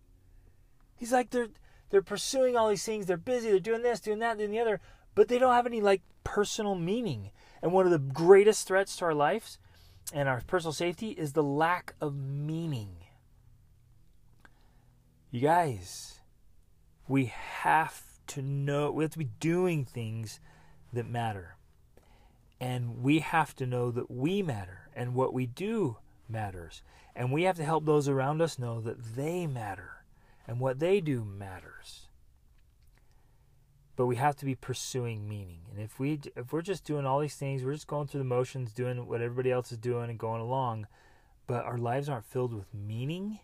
[0.95, 1.49] He's like they're
[1.89, 4.79] they're pursuing all these things, they're busy, they're doing this, doing that, doing the other,
[5.13, 7.31] but they don't have any like personal meaning.
[7.61, 9.59] And one of the greatest threats to our lives
[10.13, 12.95] and our personal safety is the lack of meaning.
[15.29, 16.21] You guys,
[17.09, 20.39] we have to know, we have to be doing things
[20.93, 21.57] that matter.
[22.61, 25.97] And we have to know that we matter and what we do
[26.29, 26.83] matters.
[27.15, 30.03] And we have to help those around us know that they matter
[30.47, 32.07] and what they do matters.
[33.95, 35.59] But we have to be pursuing meaning.
[35.71, 38.25] And if we if we're just doing all these things, we're just going through the
[38.25, 40.87] motions, doing what everybody else is doing and going along,
[41.45, 43.39] but our lives aren't filled with meaning,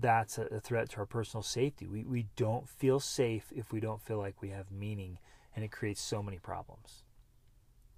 [0.00, 1.86] that's a, threat to our personal safety.
[1.86, 5.18] We we don't feel safe if we don't feel like we have meaning,
[5.54, 7.04] and it creates so many problems.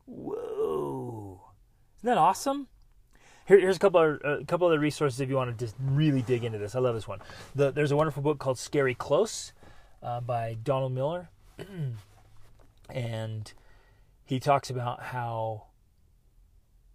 [0.07, 1.41] Whoa.
[1.99, 2.69] Isn't that awesome?
[3.47, 5.77] Here, here's a couple of a couple of the resources if you want to just
[5.81, 6.75] really dig into this.
[6.75, 7.21] I love this one.
[7.55, 9.53] The, there's a wonderful book called Scary Close
[10.03, 11.29] uh, by Donald Miller,
[12.89, 13.53] and
[14.25, 15.65] he talks about how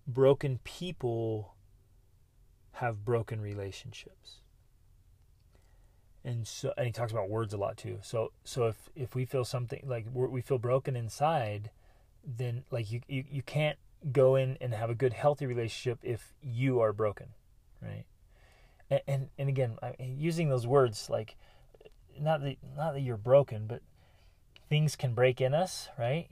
[0.08, 1.56] broken people
[2.74, 4.42] have broken relationships.
[6.24, 8.00] And so, and he talks about words a lot too.
[8.02, 11.72] So, so if if we feel something like we feel broken inside,
[12.26, 13.78] then like you, you you can't
[14.12, 17.28] go in and have a good healthy relationship if you are broken
[17.82, 18.06] right?
[18.90, 21.36] And and, and again I, using those words like
[22.20, 23.82] not that not that you're broken but
[24.70, 26.30] things can break in us right?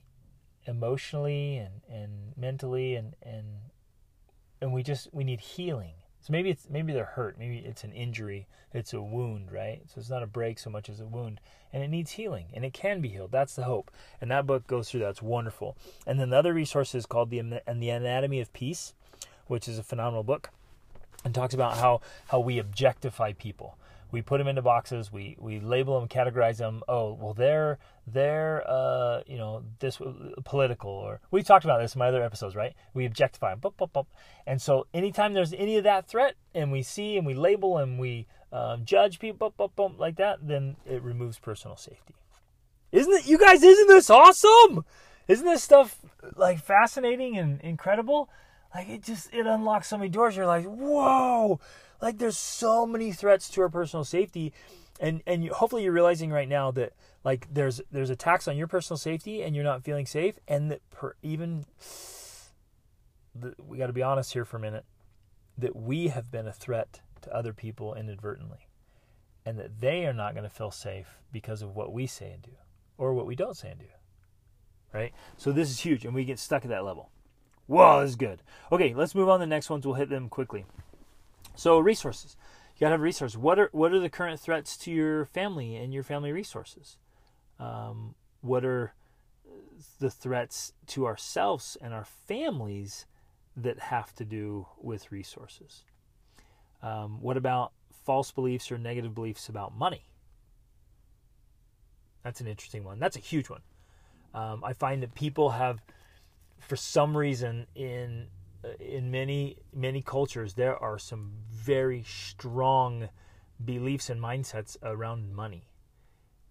[0.68, 3.46] Emotionally and and mentally and and
[4.62, 5.94] and we just we need healing
[6.26, 7.38] so maybe it's maybe they're hurt.
[7.38, 8.48] Maybe it's an injury.
[8.74, 9.84] It's a wound, right?
[9.86, 11.40] So it's not a break so much as a wound,
[11.72, 13.32] and it needs healing, and it can be healed.
[13.32, 13.92] That's the hope.
[14.20, 15.10] And that book goes through that.
[15.10, 15.78] It's wonderful.
[16.08, 18.96] And then the other resource is called the and the Anatomy of Peace,
[19.46, 20.50] which is a phenomenal book,
[21.24, 23.78] and talks about how how we objectify people
[24.16, 28.64] we put them into boxes we we label them categorize them oh well they're they're
[28.66, 30.00] uh you know this
[30.46, 32.74] political or we talked about this in my other episodes right?
[32.94, 34.06] We objectify them
[34.48, 38.00] and so anytime there's any of that threat and we see and we label and
[38.00, 39.54] we um, judge people
[39.98, 42.16] like that then it removes personal safety.
[42.94, 44.86] Isn't it you guys isn't this awesome?
[45.28, 46.00] Isn't this stuff
[46.38, 48.30] like fascinating and incredible?
[48.74, 50.38] Like it just it unlocks so many doors.
[50.38, 51.60] You're like whoa
[52.06, 54.54] like there's so many threats to our personal safety,
[55.00, 58.68] and and you, hopefully you're realizing right now that like there's there's attacks on your
[58.68, 61.66] personal safety, and you're not feeling safe, and that per, even
[63.34, 64.86] the, we got to be honest here for a minute
[65.58, 68.68] that we have been a threat to other people inadvertently,
[69.44, 72.44] and that they are not going to feel safe because of what we say and
[72.44, 72.52] do,
[73.00, 73.88] or what we don't say and do.
[74.94, 75.12] Right?
[75.38, 77.10] So this is huge, and we get stuck at that level.
[77.68, 78.44] Whoa, this is good.
[78.72, 79.88] Okay, let's move on to the next ones.
[79.88, 80.66] We'll hit them quickly.
[81.56, 82.36] So resources.
[82.76, 83.38] You gotta have resources.
[83.38, 86.98] What are what are the current threats to your family and your family resources?
[87.60, 88.94] Um, what are
[90.00, 93.06] the threats to ourselves and our families
[93.56, 95.84] that have to do with resources?
[96.82, 97.72] Um, what about
[98.04, 100.06] false beliefs or negative beliefs about money?
[102.24, 103.00] That's an interesting one.
[103.00, 103.62] That's a huge one.
[104.34, 105.80] Um, I find that people have,
[106.60, 108.28] for some reason, in
[108.80, 113.10] in many many cultures there are some very strong
[113.64, 115.68] beliefs and mindsets around money.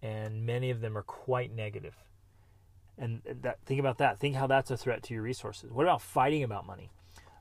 [0.01, 1.95] And many of them are quite negative.
[2.97, 4.19] And that think about that.
[4.19, 5.71] Think how that's a threat to your resources.
[5.71, 6.91] What about fighting about money?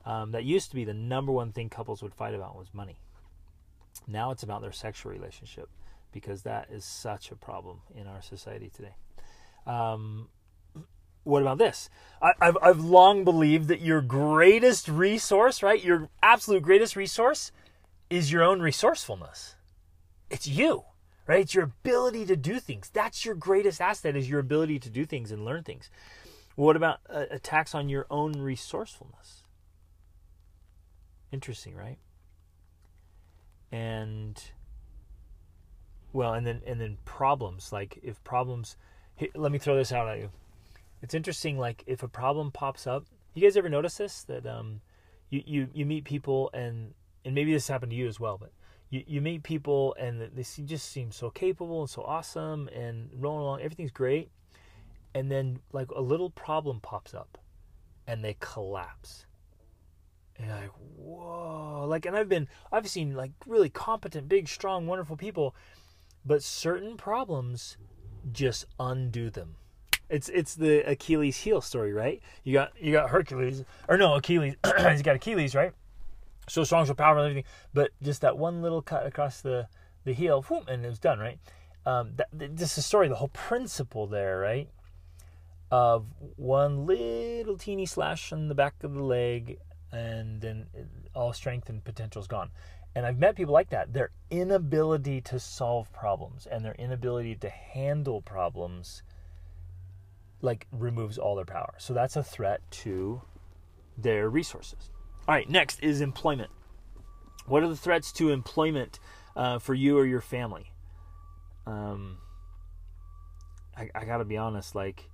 [0.04, 2.98] Um, that used to be the number one thing couples would fight about was money.
[4.06, 5.68] Now it's about their sexual relationship
[6.12, 8.94] because that is such a problem in our society today.
[9.66, 10.28] Um,
[11.24, 11.88] what about this?
[12.22, 15.82] I, have I've long believed that your greatest resource, right?
[15.82, 17.50] Your absolute greatest resource
[18.10, 19.56] is your own resourcefulness.
[20.30, 20.84] It's you,
[21.26, 21.40] right?
[21.40, 22.90] It's your ability to do things.
[22.92, 25.90] That's your greatest asset is your ability to do things and learn things.
[26.56, 29.44] What about uh, attacks on your own resourcefulness?
[31.32, 31.98] Interesting, right?
[33.72, 34.40] And
[36.12, 38.76] well, and then and then problems like if problems.
[39.34, 40.30] let me throw this out at you
[41.02, 43.04] it's interesting like if a problem pops up
[43.34, 44.22] you guys ever notice this?
[44.24, 44.80] That um
[45.28, 48.52] you you, you meet people and and maybe this happened to you as well but
[48.90, 53.42] you, you meet people and they just seem so capable and so awesome and rolling
[53.42, 54.30] along everything's great.
[55.14, 57.38] And then like a little problem pops up
[58.06, 59.26] and they collapse.
[60.36, 61.86] And like whoa.
[61.88, 65.54] Like and i've been i've seen like really competent big strong wonderful people
[66.24, 67.76] but certain problems
[68.32, 69.56] just undo them
[70.08, 72.22] it's it's the Achilles heel story, right?
[72.42, 74.56] You got you got Hercules, or no Achilles.
[74.90, 75.72] he's got Achilles, right?
[76.48, 77.50] So strong, so powerful, and everything.
[77.72, 79.68] But just that one little cut across the
[80.04, 81.38] the heel, whoop, and it was done, right?
[81.86, 84.68] Um, that, is the story, the whole principle there, right?
[85.74, 89.58] of one little teeny slash on the back of the leg,
[89.90, 90.66] and then
[91.14, 92.50] all strength and potential is gone.
[92.94, 93.92] And I've met people like that.
[93.92, 99.02] Their inability to solve problems and their inability to handle problems
[100.44, 101.74] like removes all their power.
[101.78, 103.22] So that's a threat to
[103.96, 104.90] their resources.
[105.26, 106.50] All right, next is employment.
[107.46, 109.00] What are the threats to employment
[109.34, 110.72] uh, for you or your family?
[111.66, 112.18] Um,
[113.76, 115.08] I, I got to be honest, like,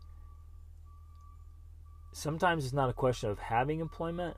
[2.13, 4.37] sometimes it's not a question of having employment,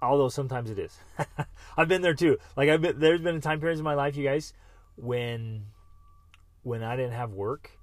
[0.00, 0.98] although sometimes it is.
[1.76, 2.38] I've been there too.
[2.56, 4.54] Like, I've been, there's been time periods in my life, you guys,
[4.96, 5.66] when,
[6.62, 7.75] when I didn't have work,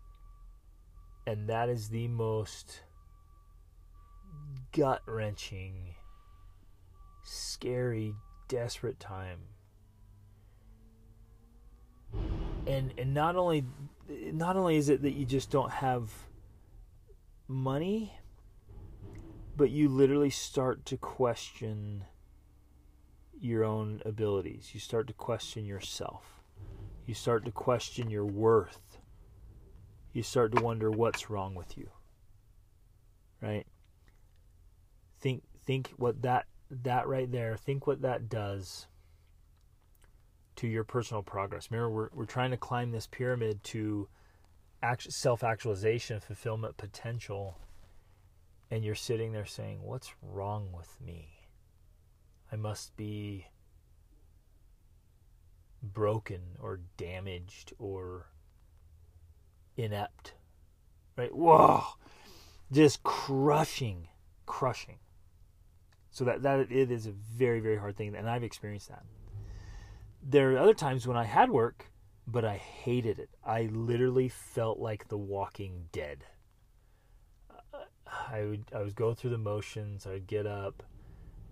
[1.26, 2.82] and that is the most
[4.72, 5.96] gut wrenching,
[7.24, 8.16] scary,
[8.48, 9.40] desperate time.
[12.66, 13.66] And and not only
[14.10, 16.12] not only is it that you just don't have
[17.48, 18.14] money,
[19.56, 22.06] but you literally start to question
[23.40, 24.72] your own abilities.
[24.74, 26.42] You start to question yourself.
[27.06, 28.80] You start to question your worth.
[30.14, 31.90] You start to wonder what's wrong with you.
[33.42, 33.66] Right?
[35.20, 38.88] Think think what that that right there, think what that does
[40.56, 41.70] to your personal progress.
[41.72, 44.08] Remember, we're, we're trying to climb this pyramid to
[44.82, 47.58] act, self actualization, fulfillment potential,
[48.70, 51.48] and you're sitting there saying, What's wrong with me?
[52.52, 53.48] I must be
[55.82, 58.28] broken or damaged or
[59.78, 60.34] inept.
[61.16, 61.34] Right?
[61.34, 61.84] Whoa!
[62.72, 64.08] Just crushing,
[64.46, 64.98] crushing.
[66.12, 69.04] So that, that it is a very, very hard thing, and I've experienced that
[70.26, 71.92] there are other times when I had work,
[72.26, 73.30] but I hated it.
[73.46, 76.26] I literally felt like the walking dead.
[78.32, 80.06] I would I was going through the motions.
[80.06, 80.84] I'd get up.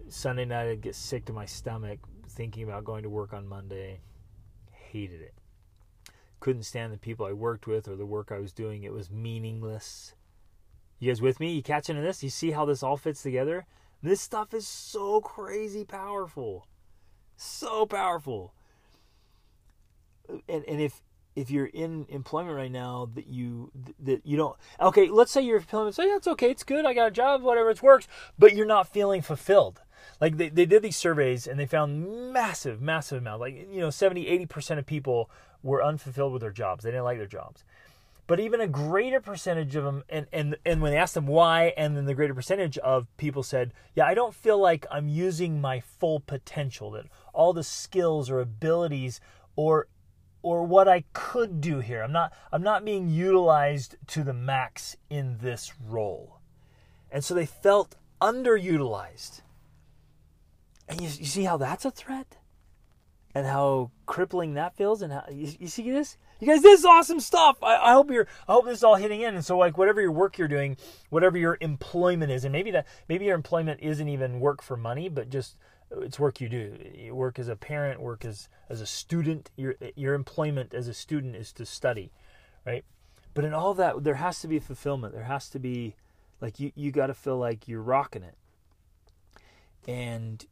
[0.07, 4.01] Sunday night I'd get sick to my stomach thinking about going to work on Monday.
[4.71, 5.34] Hated it.
[6.41, 8.84] Couldn't stand the people I worked with or the work I was doing.
[8.84, 10.13] It was meaningless.
[10.99, 11.54] You guys with me?
[11.54, 12.21] You catching this?
[12.21, 13.65] You see how this all fits together?
[14.04, 16.67] This stuff is so crazy powerful.
[17.38, 18.54] So powerful
[20.47, 21.01] and, and if
[21.34, 25.58] if you're in employment right now that you that you don't okay let's say you're
[25.58, 28.65] employment say it's okay it's good i got a job whatever it works but you're
[28.65, 29.82] not feeling fulfilled
[30.19, 33.89] like they, they did these surveys and they found massive massive amount like you know
[33.89, 35.30] 70 80% of people
[35.63, 37.63] were unfulfilled with their jobs they didn't like their jobs
[38.28, 41.74] but even a greater percentage of them and, and and when they asked them why
[41.78, 45.60] and then the greater percentage of people said yeah i don't feel like i'm using
[45.60, 49.19] my full potential that all the skills or abilities
[49.56, 49.88] or
[50.43, 52.02] or what I could do here.
[52.02, 56.39] I'm not I'm not being utilized to the max in this role.
[57.12, 59.41] And so they felt underutilized.
[60.88, 62.38] And you, you see how that's a threat?
[63.34, 66.17] And how crippling that feels and how you, you see this?
[66.39, 67.58] You guys, this is awesome stuff.
[67.63, 69.36] I, I hope you're I hope this is all hitting in.
[69.36, 70.76] And so like whatever your work you're doing,
[71.10, 75.08] whatever your employment is, and maybe that maybe your employment isn't even work for money,
[75.08, 75.56] but just
[76.00, 76.78] it's work you do.
[76.96, 79.52] You work as a parent, work as as a student.
[79.56, 82.12] Your your employment as a student is to study,
[82.65, 82.86] right?
[83.34, 85.13] But in all that, there has to be fulfillment.
[85.13, 85.96] There has to be
[86.39, 88.36] like you you got to feel like you're rocking it,
[89.88, 90.46] and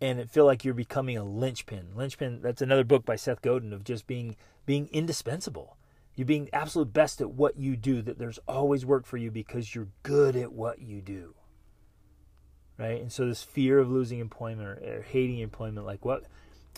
[0.00, 1.88] and it feel like you're becoming a linchpin.
[1.94, 2.40] Linchpin.
[2.42, 4.36] That's another book by Seth Godin of just being
[4.66, 5.76] being indispensable.
[6.14, 8.02] You're being absolute best at what you do.
[8.02, 11.34] That there's always work for you because you're good at what you do
[12.80, 13.00] right?
[13.00, 16.24] And so this fear of losing employment or, or hating employment, like what?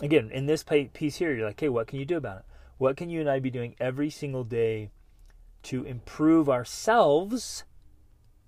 [0.01, 2.45] Again, in this piece here, you're like, hey, what can you do about it?
[2.77, 4.89] What can you and I be doing every single day
[5.63, 7.63] to improve ourselves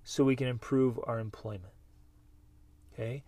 [0.04, 1.72] so we can improve our employment?
[2.92, 3.22] Okay,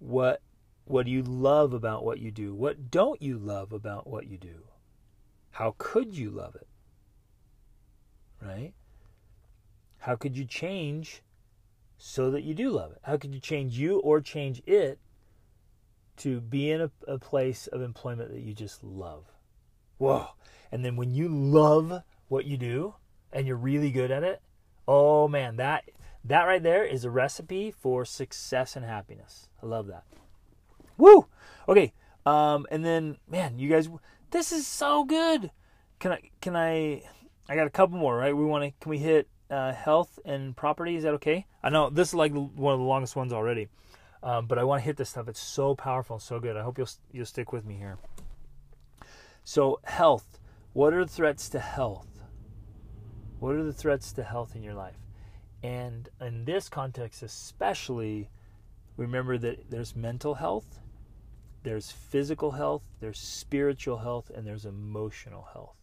[0.00, 0.40] what
[0.88, 2.54] what do you love about what you do?
[2.54, 4.64] What don't you love about what you do?
[5.50, 6.66] How could you love it?
[8.40, 8.72] Right?
[9.98, 11.22] How could you change
[11.98, 12.98] so that you do love it?
[13.02, 14.98] How could you change you or change it
[16.18, 19.24] to be in a, a place of employment that you just love?
[19.98, 20.28] Whoa.
[20.72, 22.94] And then when you love what you do
[23.32, 24.40] and you're really good at it,
[24.86, 25.84] oh man, that
[26.24, 29.48] that right there is a recipe for success and happiness.
[29.62, 30.04] I love that.
[30.98, 31.26] Woo!
[31.68, 31.94] Okay.
[32.26, 33.88] Um, and then man, you guys
[34.30, 35.50] this is so good.
[35.98, 37.02] Can I can I
[37.48, 38.36] I got a couple more, right?
[38.36, 40.96] We want to can we hit uh, health and property.
[40.96, 41.46] Is that okay?
[41.62, 43.68] I know this is like one of the longest ones already,
[44.22, 45.28] um, but I want to hit this stuff.
[45.28, 46.56] It's so powerful and so good.
[46.56, 47.98] I hope you'll you'll stick with me here.
[49.44, 50.38] So health.
[50.74, 52.06] What are the threats to health?
[53.40, 54.98] What are the threats to health in your life?
[55.62, 58.28] And in this context, especially,
[58.96, 60.80] remember that there's mental health,
[61.68, 65.76] there's physical health, there's spiritual health, and there's emotional health.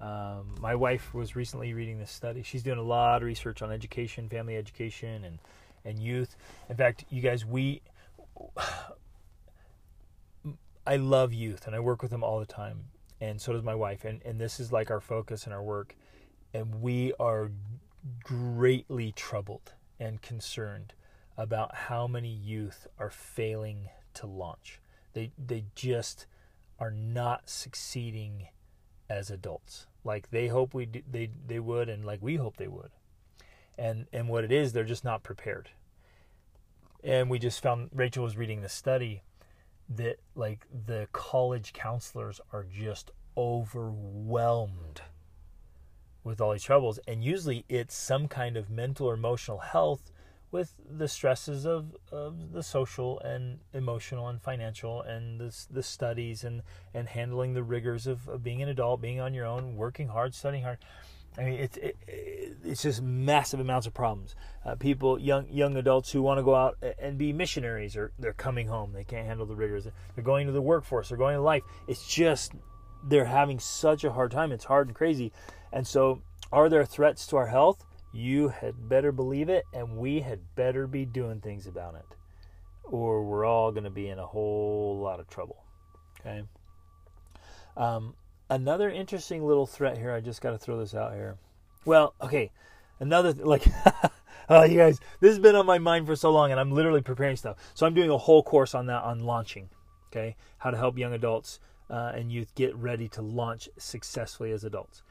[0.00, 2.42] Um, my wife was recently reading this study.
[2.42, 5.38] She's doing a lot of research on education, family education, and
[5.84, 6.34] and youth.
[6.70, 7.82] In fact, you guys, we
[10.86, 12.84] I love youth, and I work with them all the time,
[13.20, 14.06] and so does my wife.
[14.06, 15.94] And and this is like our focus in our work,
[16.54, 17.50] and we are
[18.24, 20.94] greatly troubled and concerned
[21.36, 24.80] about how many youth are failing to launch.
[25.12, 26.26] They they just
[26.78, 28.48] are not succeeding
[29.08, 29.86] as adults.
[30.04, 32.90] Like they hope we do, they they would and like we hope they would.
[33.78, 35.70] And and what it is they're just not prepared.
[37.04, 39.22] And we just found Rachel was reading the study
[39.88, 45.02] that like the college counselors are just overwhelmed
[46.24, 46.98] with all these troubles.
[47.06, 50.12] And usually it's some kind of mental or emotional health
[50.52, 56.44] with the stresses of, of the social and emotional and financial and the, the studies
[56.44, 60.08] and, and handling the rigors of, of being an adult, being on your own, working
[60.08, 60.78] hard, studying hard.
[61.38, 61.96] I mean, it's it,
[62.62, 64.34] it's just massive amounts of problems.
[64.66, 68.34] Uh, people, young young adults who want to go out and be missionaries, or they're
[68.34, 68.92] coming home.
[68.92, 69.86] They can't handle the rigors.
[70.14, 71.08] They're going to the workforce.
[71.08, 71.62] They're going to life.
[71.88, 72.52] It's just
[73.02, 74.52] they're having such a hard time.
[74.52, 75.32] It's hard and crazy.
[75.72, 76.20] And so,
[76.52, 77.82] are there threats to our health?
[78.12, 82.04] You had better believe it, and we had better be doing things about it,
[82.84, 85.64] or we're all going to be in a whole lot of trouble.
[86.20, 86.42] Okay.
[87.76, 88.14] Um,
[88.50, 90.12] another interesting little threat here.
[90.12, 91.38] I just got to throw this out here.
[91.84, 92.50] Well, okay.
[93.00, 93.64] Another like,
[94.48, 97.02] oh, you guys, this has been on my mind for so long, and I'm literally
[97.02, 97.56] preparing stuff.
[97.74, 99.70] So I'm doing a whole course on that on launching.
[100.08, 101.58] Okay, how to help young adults
[101.88, 105.02] uh, and youth get ready to launch successfully as adults.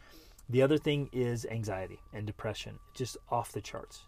[0.52, 4.04] The other thing is anxiety and depression, just off the charts,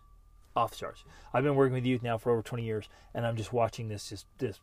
[0.57, 1.05] off the charts.
[1.33, 4.09] I've been working with youth now for over 20 years, and I'm just watching this,
[4.09, 4.59] just this,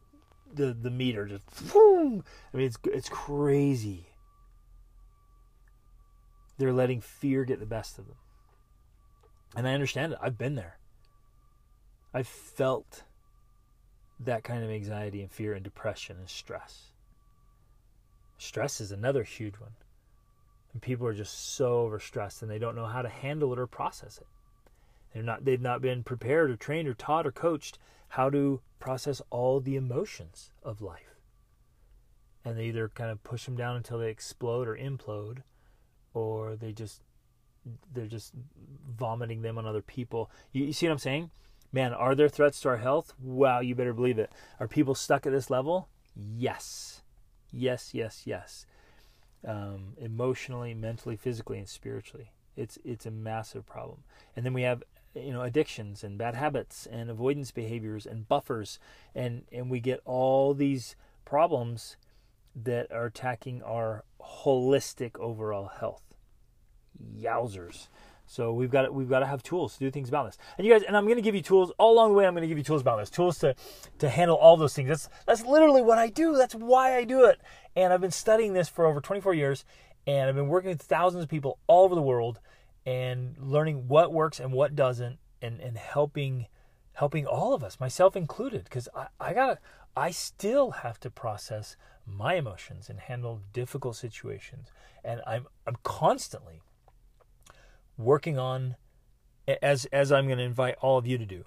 [0.52, 1.72] the the meter just.
[1.72, 2.22] Boom!
[2.52, 4.08] I mean, it's it's crazy.
[6.58, 8.16] They're letting fear get the best of them,
[9.56, 10.18] and I understand it.
[10.20, 10.76] I've been there.
[12.12, 13.04] I've felt
[14.18, 16.92] that kind of anxiety and fear and depression and stress.
[18.36, 19.72] Stress is another huge one.
[20.72, 23.66] And people are just so overstressed and they don't know how to handle it or
[23.66, 24.26] process it.
[25.12, 27.78] They're not they've not been prepared or trained or taught or coached
[28.10, 31.16] how to process all the emotions of life.
[32.44, 35.42] And they either kind of push them down until they explode or implode
[36.14, 37.02] or they just
[37.92, 38.32] they're just
[38.88, 40.30] vomiting them on other people.
[40.52, 41.30] You, you see what I'm saying?
[41.72, 43.12] Man, are there threats to our health?
[43.20, 44.30] Wow, you better believe it.
[44.58, 45.88] Are people stuck at this level?
[46.16, 47.02] Yes.
[47.52, 48.66] Yes, yes, yes
[49.46, 52.32] um, emotionally, mentally, physically, and spiritually.
[52.56, 54.04] It's it's a massive problem.
[54.36, 54.82] And then we have
[55.14, 58.78] you know addictions and bad habits and avoidance behaviors and buffers,
[59.14, 61.96] and and we get all these problems
[62.54, 66.02] that are attacking our holistic overall health.
[67.16, 67.88] Yowzers.
[68.30, 70.38] So we've got to, we've got to have tools to do things about this.
[70.56, 72.28] And you guys, and I'm going to give you tools all along the way.
[72.28, 73.56] I'm going to give you tools about this, tools to
[73.98, 74.88] to handle all those things.
[74.88, 76.36] That's that's literally what I do.
[76.36, 77.40] That's why I do it.
[77.74, 79.64] And I've been studying this for over 24 years,
[80.06, 82.38] and I've been working with thousands of people all over the world,
[82.86, 86.46] and learning what works and what doesn't, and and helping
[86.92, 89.58] helping all of us, myself included, because I, I got
[89.96, 91.76] I still have to process
[92.06, 94.68] my emotions and handle difficult situations,
[95.02, 96.60] and I'm I'm constantly
[98.00, 98.76] working on
[99.62, 101.44] as as I'm going to invite all of you to do.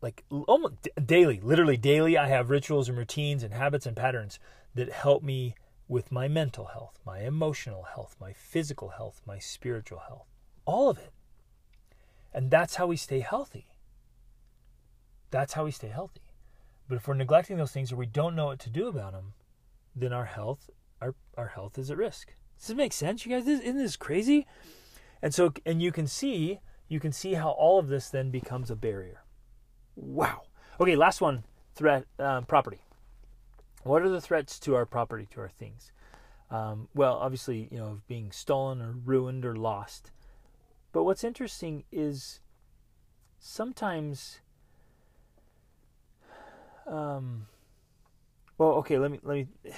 [0.00, 4.38] Like almost daily, literally daily, I have rituals and routines and habits and patterns
[4.74, 5.54] that help me
[5.88, 10.26] with my mental health, my emotional health, my physical health, my spiritual health.
[10.66, 11.12] All of it.
[12.32, 13.68] And that's how we stay healthy.
[15.30, 16.22] That's how we stay healthy.
[16.88, 19.32] But if we're neglecting those things or we don't know what to do about them,
[19.96, 20.68] then our health
[21.00, 22.34] our, our health is at risk.
[22.58, 23.46] Does this make sense, you guys?
[23.46, 24.46] isn't this crazy?
[25.24, 28.70] And so, and you can see, you can see how all of this then becomes
[28.70, 29.22] a barrier.
[29.96, 30.42] Wow.
[30.78, 31.44] Okay, last one
[31.74, 32.82] threat um, property.
[33.84, 35.92] What are the threats to our property, to our things?
[36.50, 40.10] Um, well, obviously, you know, of being stolen or ruined or lost.
[40.92, 42.40] But what's interesting is
[43.38, 44.40] sometimes.
[46.86, 47.46] Um,
[48.58, 49.48] well, okay, let me let me.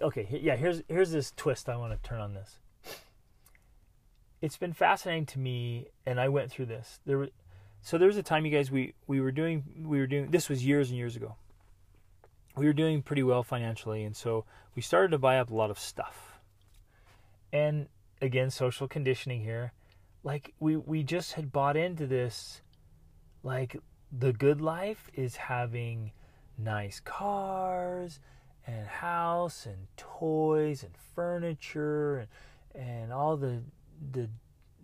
[0.00, 0.54] Okay, yeah.
[0.54, 2.60] Here's here's this twist I want to turn on this
[4.42, 7.00] it's been fascinating to me, and I went through this.
[7.06, 7.28] There,
[7.82, 10.48] so there was a time, you guys, we we were doing we were doing this
[10.48, 11.36] was years and years ago.
[12.56, 15.70] We were doing pretty well financially, and so we started to buy up a lot
[15.70, 16.40] of stuff.
[17.52, 17.88] And
[18.20, 19.72] again, social conditioning here.
[20.22, 22.62] like we we just had bought into this
[23.42, 23.76] like
[24.12, 26.12] the good life is having
[26.58, 28.20] nice cars
[28.66, 32.28] and house and toys and furniture and
[32.74, 33.62] and all the
[34.12, 34.28] the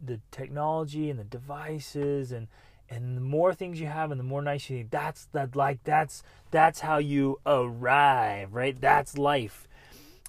[0.04, 2.48] the technology and the devices and
[2.88, 5.82] and the more things you have and the more nice you think that's that like
[5.84, 8.80] that's that's how you arrive right?
[8.80, 9.66] That's life.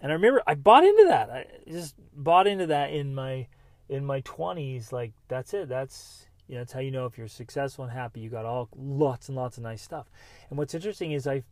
[0.01, 1.29] And i remember i bought into that.
[1.29, 3.47] I just bought into that in my
[3.89, 5.69] in my 20s like that's it.
[5.69, 8.21] That's you know that's how you know if you're successful and happy.
[8.21, 10.09] You got all lots and lots of nice stuff.
[10.49, 11.43] And what's interesting is i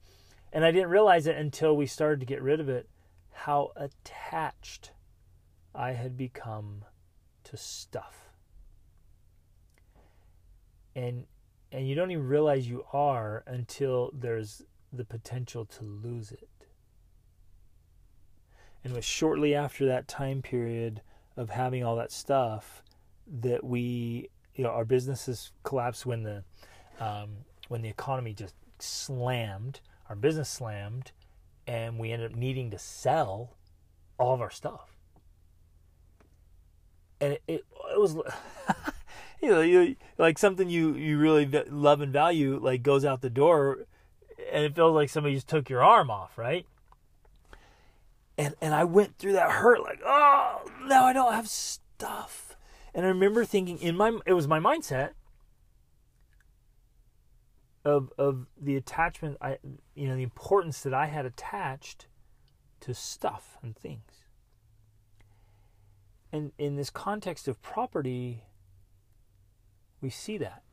[0.56, 2.88] and i didn't realize it until we started to get rid of it
[3.32, 4.92] how attached
[5.76, 6.86] i had become
[7.46, 8.26] to stuff
[10.96, 11.26] and
[11.72, 14.62] and you don't even realize you are until there's
[14.94, 16.48] the potential to lose it.
[18.84, 21.02] And it was shortly after that time period
[21.36, 22.82] of having all that stuff
[23.42, 26.44] that we, you know, our businesses collapsed when the
[27.00, 27.32] um,
[27.68, 31.12] when the economy just slammed, our business slammed,
[31.68, 33.58] and we ended up needing to sell
[34.18, 34.95] all of our stuff.
[37.22, 38.16] And it, it, it was
[39.42, 43.30] you know, you, like something you you really love and value like goes out the
[43.30, 43.86] door,
[44.52, 46.66] and it feels like somebody just took your arm off, right?
[48.38, 52.56] And and I went through that hurt, like, oh, now I don't have stuff.
[52.94, 55.12] And I remember thinking in my it was my mindset
[57.84, 59.60] of of the attachment I
[59.94, 62.08] you know the importance that I had attached
[62.82, 64.15] to stuff and things.
[66.36, 68.44] And in this context of property,
[70.02, 70.64] we see that.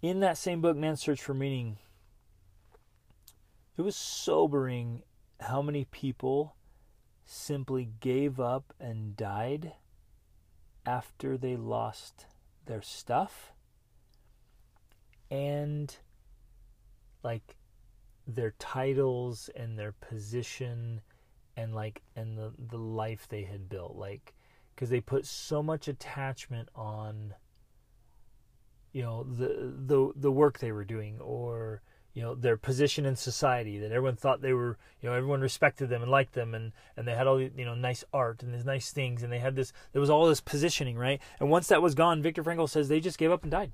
[0.00, 1.76] In that same book, Man's Search for Meaning,
[3.76, 5.02] it was sobering
[5.38, 6.56] how many people
[7.26, 9.74] simply gave up and died
[10.86, 12.24] after they lost
[12.64, 13.52] their stuff
[15.30, 15.98] and
[17.22, 17.56] like
[18.26, 21.02] their titles and their position
[21.56, 24.34] and like and the the life they had built like
[24.74, 27.34] because they put so much attachment on
[28.92, 31.82] you know the the the work they were doing or
[32.14, 35.88] you know their position in society that everyone thought they were you know everyone respected
[35.88, 38.64] them and liked them and and they had all you know nice art and these
[38.64, 41.20] nice things and they had this there was all this positioning right?
[41.40, 43.72] And once that was gone Viktor Frankl says they just gave up and died.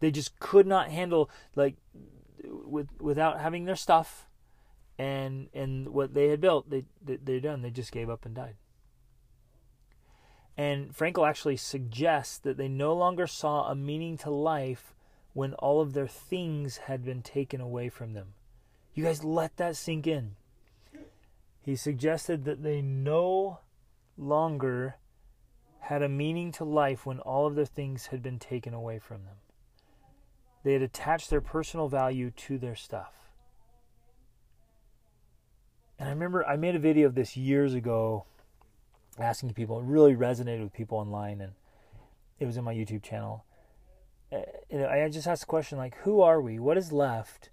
[0.00, 1.76] They just could not handle like
[2.44, 4.28] with without having their stuff
[4.98, 8.34] and and what they had built they, they they're done they just gave up and
[8.34, 8.56] died
[10.56, 14.94] and Frankl actually suggests that they no longer saw a meaning to life
[15.32, 18.34] when all of their things had been taken away from them.
[18.94, 20.36] You guys let that sink in.
[21.62, 23.60] He suggested that they no
[24.18, 24.96] longer
[25.80, 29.24] had a meaning to life when all of their things had been taken away from
[29.24, 29.36] them.
[30.64, 33.21] They had attached their personal value to their stuff.
[36.02, 38.24] And I remember I made a video of this years ago
[39.20, 39.78] asking people.
[39.78, 41.52] It really resonated with people online, and
[42.40, 43.44] it was in my YouTube channel.
[44.32, 44.38] Uh,
[44.84, 46.58] I just asked the question like, who are we?
[46.58, 47.50] What is left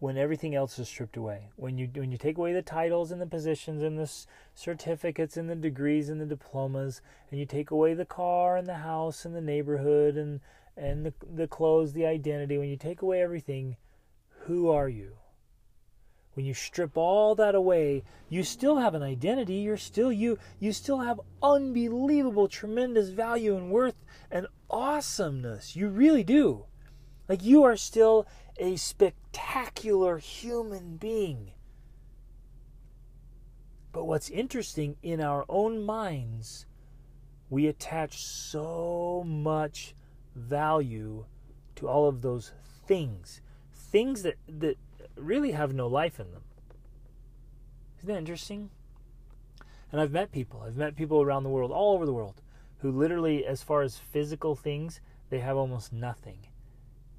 [0.00, 1.48] when everything else is stripped away?
[1.56, 4.12] When you when you take away the titles and the positions and the
[4.54, 8.74] certificates and the degrees and the diplomas, and you take away the car and the
[8.74, 10.40] house and the neighborhood and
[10.76, 12.58] and the the clothes, the identity.
[12.58, 13.78] When you take away everything,
[14.40, 15.12] who are you?
[16.38, 19.54] When you strip all that away, you still have an identity.
[19.54, 20.38] You're still you.
[20.60, 23.96] You still have unbelievable, tremendous value and worth
[24.30, 25.74] and awesomeness.
[25.74, 26.66] You really do.
[27.28, 28.24] Like you are still
[28.56, 31.54] a spectacular human being.
[33.90, 36.66] But what's interesting in our own minds,
[37.50, 39.96] we attach so much
[40.36, 41.24] value
[41.74, 42.52] to all of those
[42.86, 43.40] things.
[43.72, 44.76] Things that, that
[45.18, 46.42] really have no life in them.
[47.98, 48.70] Isn't that interesting?
[49.90, 52.42] And I've met people, I've met people around the world, all over the world,
[52.78, 55.00] who literally, as far as physical things,
[55.30, 56.46] they have almost nothing.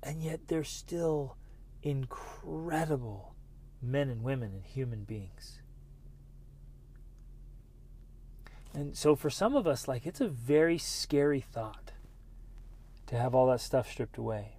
[0.03, 1.35] And yet they're still
[1.81, 3.33] incredible
[3.81, 5.61] men and women and human beings.
[8.73, 11.91] And so for some of us, like, it's a very scary thought
[13.07, 14.58] to have all that stuff stripped away.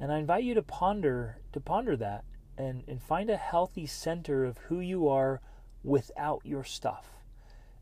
[0.00, 2.24] And I invite you to ponder to ponder that
[2.56, 5.40] and, and find a healthy center of who you are
[5.82, 7.06] without your stuff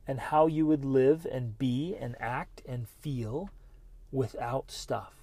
[0.07, 3.51] and how you would live and be and act and feel
[4.13, 5.15] without stuff.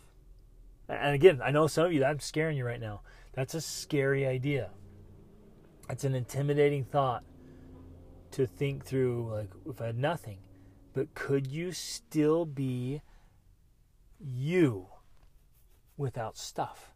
[0.89, 3.01] And again, I know some of you, I'm scaring you right now.
[3.33, 4.71] That's a scary idea.
[5.89, 7.23] It's an intimidating thought
[8.31, 10.39] to think through, like, if I had nothing.
[10.93, 13.01] but could you still be
[14.19, 14.87] you
[16.03, 16.93] without stuff?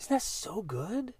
[0.00, 1.14] Isn't that so good?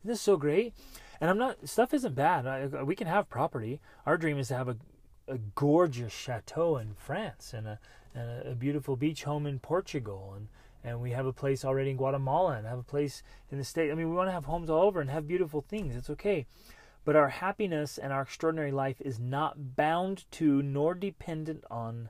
[0.00, 0.74] Isn't this so great?
[1.20, 2.46] And I'm not, stuff isn't bad.
[2.46, 3.80] I, we can have property.
[4.06, 4.76] Our dream is to have a,
[5.28, 7.78] a gorgeous chateau in France and a,
[8.14, 10.34] and a, beautiful beach home in Portugal.
[10.36, 10.48] And,
[10.82, 13.90] and we have a place already in Guatemala and have a place in the state.
[13.90, 15.96] I mean, we want to have homes all over and have beautiful things.
[15.96, 16.46] It's okay.
[17.04, 22.08] But our happiness and our extraordinary life is not bound to nor dependent on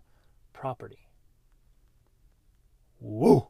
[0.53, 1.04] property.
[3.05, 3.49] Woo!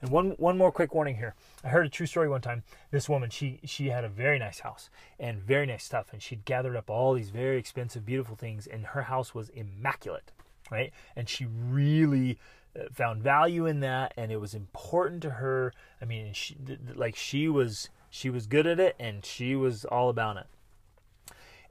[0.00, 1.34] And one one more quick warning here.
[1.64, 2.62] I heard a true story one time.
[2.92, 6.44] This woman, she she had a very nice house and very nice stuff, and she'd
[6.44, 10.30] gathered up all these very expensive, beautiful things, and her house was immaculate,
[10.70, 10.92] right?
[11.16, 12.38] And she really
[12.78, 15.72] uh, found value in that, and it was important to her.
[16.00, 16.56] I mean, she
[16.94, 20.46] like she was she was good at it, and she was all about it.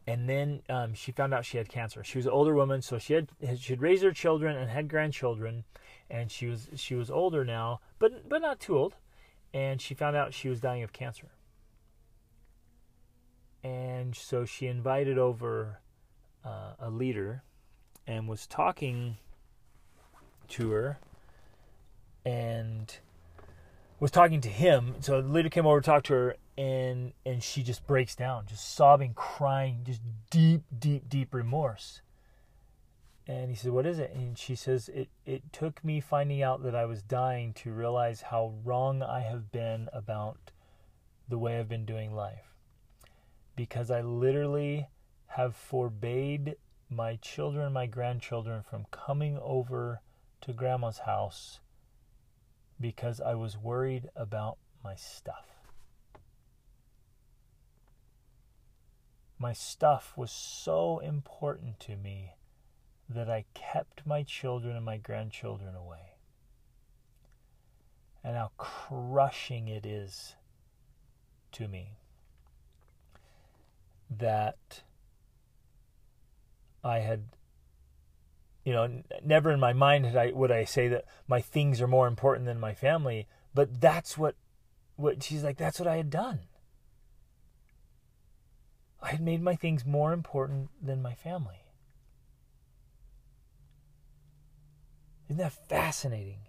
[0.08, 2.04] And then um, she found out she had cancer.
[2.04, 4.88] She was an older woman, so she had she had raised her children and had
[4.88, 5.64] grandchildren
[6.12, 8.96] and she was she was older now, but but not too old,
[9.54, 11.30] and she found out she was dying of cancer.
[13.64, 15.80] And so she invited over
[16.44, 17.44] uh, a leader,
[18.06, 19.18] and was talking
[20.50, 21.00] to her,
[22.26, 22.94] and
[24.02, 24.96] was talking to him.
[25.00, 28.48] So the leader came over to talk to her, and and she just breaks down,
[28.48, 32.02] just sobbing, crying, just deep, deep, deep remorse
[33.32, 34.12] and he said, What is it?
[34.14, 38.24] And she says, it, it took me finding out that I was dying to realize
[38.24, 40.52] how wrong I have been about
[41.30, 42.56] the way I've been doing life.
[43.56, 44.90] Because I literally
[45.28, 46.56] have forbade
[46.90, 50.02] my children, my grandchildren from coming over
[50.42, 51.61] to grandma's house
[52.82, 55.46] because I was worried about my stuff.
[59.38, 62.34] My stuff was so important to me
[63.10, 66.18] that I kept my children and my grandchildren away.
[68.24, 70.36] And how crushing it is
[71.54, 71.98] to me
[74.10, 74.84] that
[76.84, 77.24] I had,
[78.64, 81.88] you know, never in my mind had I would I say that my things are
[81.88, 84.36] more important than my family, but that's what,
[84.96, 85.58] what she's like.
[85.58, 86.42] That's what I had done.
[89.02, 91.66] I had made my things more important than my family.
[95.28, 96.40] Isn't that fascinating?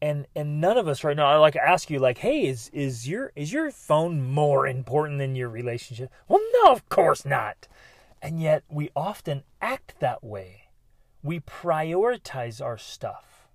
[0.00, 3.06] And and none of us right now I like ask you like, hey, is is
[3.06, 6.10] your is your phone more important than your relationship?
[6.28, 7.68] Well, no, of course not.
[8.22, 10.61] And yet we often act that way.
[11.22, 13.48] We prioritize our stuff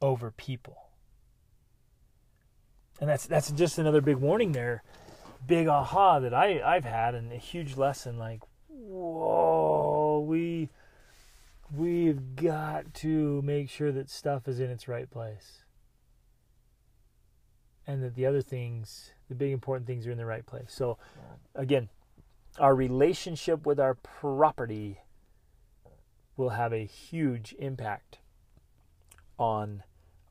[0.00, 0.90] over people.
[3.00, 4.82] And that's that's just another big warning there.
[5.46, 10.68] Big aha that I, I've had and a huge lesson like, whoa, we
[11.74, 15.64] we've got to make sure that stuff is in its right place.
[17.86, 20.72] And that the other things, the big important things, are in the right place.
[20.72, 20.96] So,
[21.54, 21.90] again,
[22.58, 25.00] our relationship with our property
[26.36, 28.18] will have a huge impact
[29.38, 29.82] on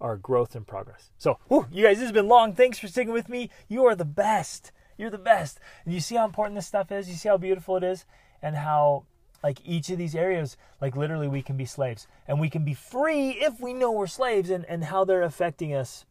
[0.02, 1.12] our growth and progress.
[1.18, 2.54] So, whew, you guys, this has been long.
[2.54, 3.50] Thanks for sticking with me.
[3.68, 4.72] You are the best.
[4.98, 5.60] You're the best.
[5.86, 7.10] And you see how important this stuff is?
[7.10, 8.06] You see how beautiful it is?
[8.42, 9.06] And how
[9.44, 12.74] like each of these areas like literally we can be slaves and we can be
[12.74, 16.06] free if we know we're slaves and, and how they're affecting us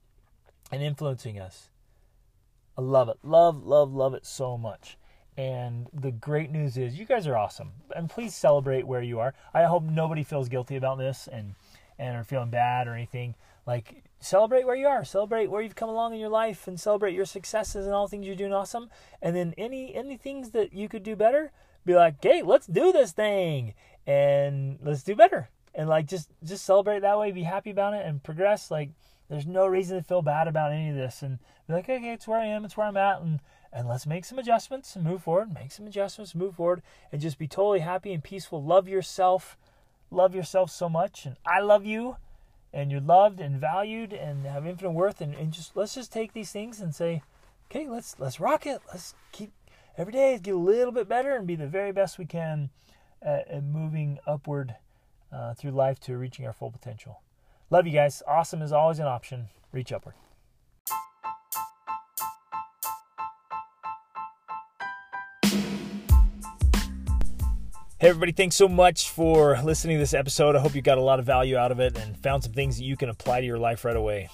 [0.70, 1.70] and influencing us
[2.76, 4.98] i love it love love love it so much
[5.36, 7.72] and the great news is you guys are awesome.
[7.94, 9.34] And please celebrate where you are.
[9.54, 11.54] I hope nobody feels guilty about this and
[11.98, 13.34] and are feeling bad or anything.
[13.66, 15.04] Like celebrate where you are.
[15.04, 18.26] Celebrate where you've come along in your life and celebrate your successes and all things
[18.26, 18.90] you're doing awesome.
[19.22, 21.52] And then any any things that you could do better
[21.84, 23.74] be like, hey, let's do this thing
[24.06, 25.48] and let's do better.
[25.74, 28.70] And like just just celebrate that way, be happy about it and progress.
[28.70, 28.90] Like
[29.30, 31.22] there's no reason to feel bad about any of this.
[31.22, 33.22] And be like, okay, it's where I am, it's where I'm at.
[33.22, 33.40] And
[33.72, 37.38] and let's make some adjustments and move forward, make some adjustments, move forward, and just
[37.38, 38.62] be totally happy and peaceful.
[38.62, 39.56] Love yourself.
[40.10, 41.24] Love yourself so much.
[41.24, 42.16] And I love you.
[42.74, 45.20] And you're loved and valued and have infinite worth.
[45.20, 47.22] And, and just let's just take these things and say,
[47.70, 48.80] okay, let's let's rock it.
[48.88, 49.52] Let's keep
[49.96, 52.70] every day get a little bit better and be the very best we can
[53.22, 54.74] at, at moving upward
[55.32, 57.20] uh, through life to reaching our full potential.
[57.70, 58.22] Love you guys.
[58.26, 59.48] Awesome is always an option.
[59.72, 60.14] Reach upward.
[68.02, 70.56] Hey, everybody, thanks so much for listening to this episode.
[70.56, 72.76] I hope you got a lot of value out of it and found some things
[72.78, 74.28] that you can apply to your life right away.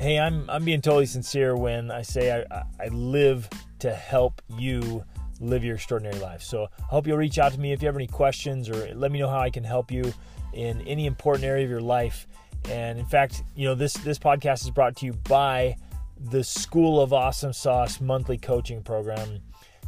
[0.00, 3.48] Hey, I'm, I'm being totally sincere when I say I, I live
[3.78, 5.04] to help you
[5.38, 6.42] live your extraordinary life.
[6.42, 9.12] So I hope you'll reach out to me if you have any questions or let
[9.12, 10.12] me know how I can help you
[10.52, 12.26] in any important area of your life.
[12.68, 15.76] And in fact, you know, this this podcast is brought to you by
[16.18, 19.42] the School of Awesome Sauce monthly coaching program.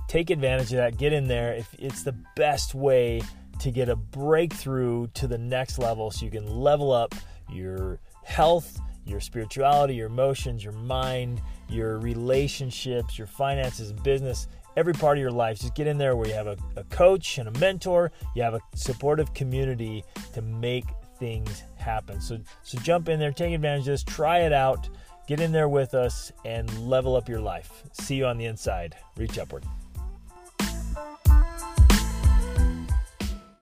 [0.08, 0.96] Take advantage of that.
[0.96, 1.54] Get in there.
[1.54, 3.22] If it's the best way
[3.60, 7.14] to get a breakthrough to the next level so you can level up
[7.50, 15.18] your health, your spirituality, your emotions, your mind, your relationships, your finances, business, every part
[15.18, 15.58] of your life.
[15.60, 18.54] Just get in there where you have a, a coach and a mentor, you have
[18.54, 20.04] a supportive community
[20.34, 20.84] to make
[21.18, 22.20] things happen.
[22.20, 24.88] So so jump in there, take advantage of this, try it out,
[25.26, 27.82] get in there with us and level up your life.
[27.92, 28.94] See you on the inside.
[29.16, 29.64] Reach upward.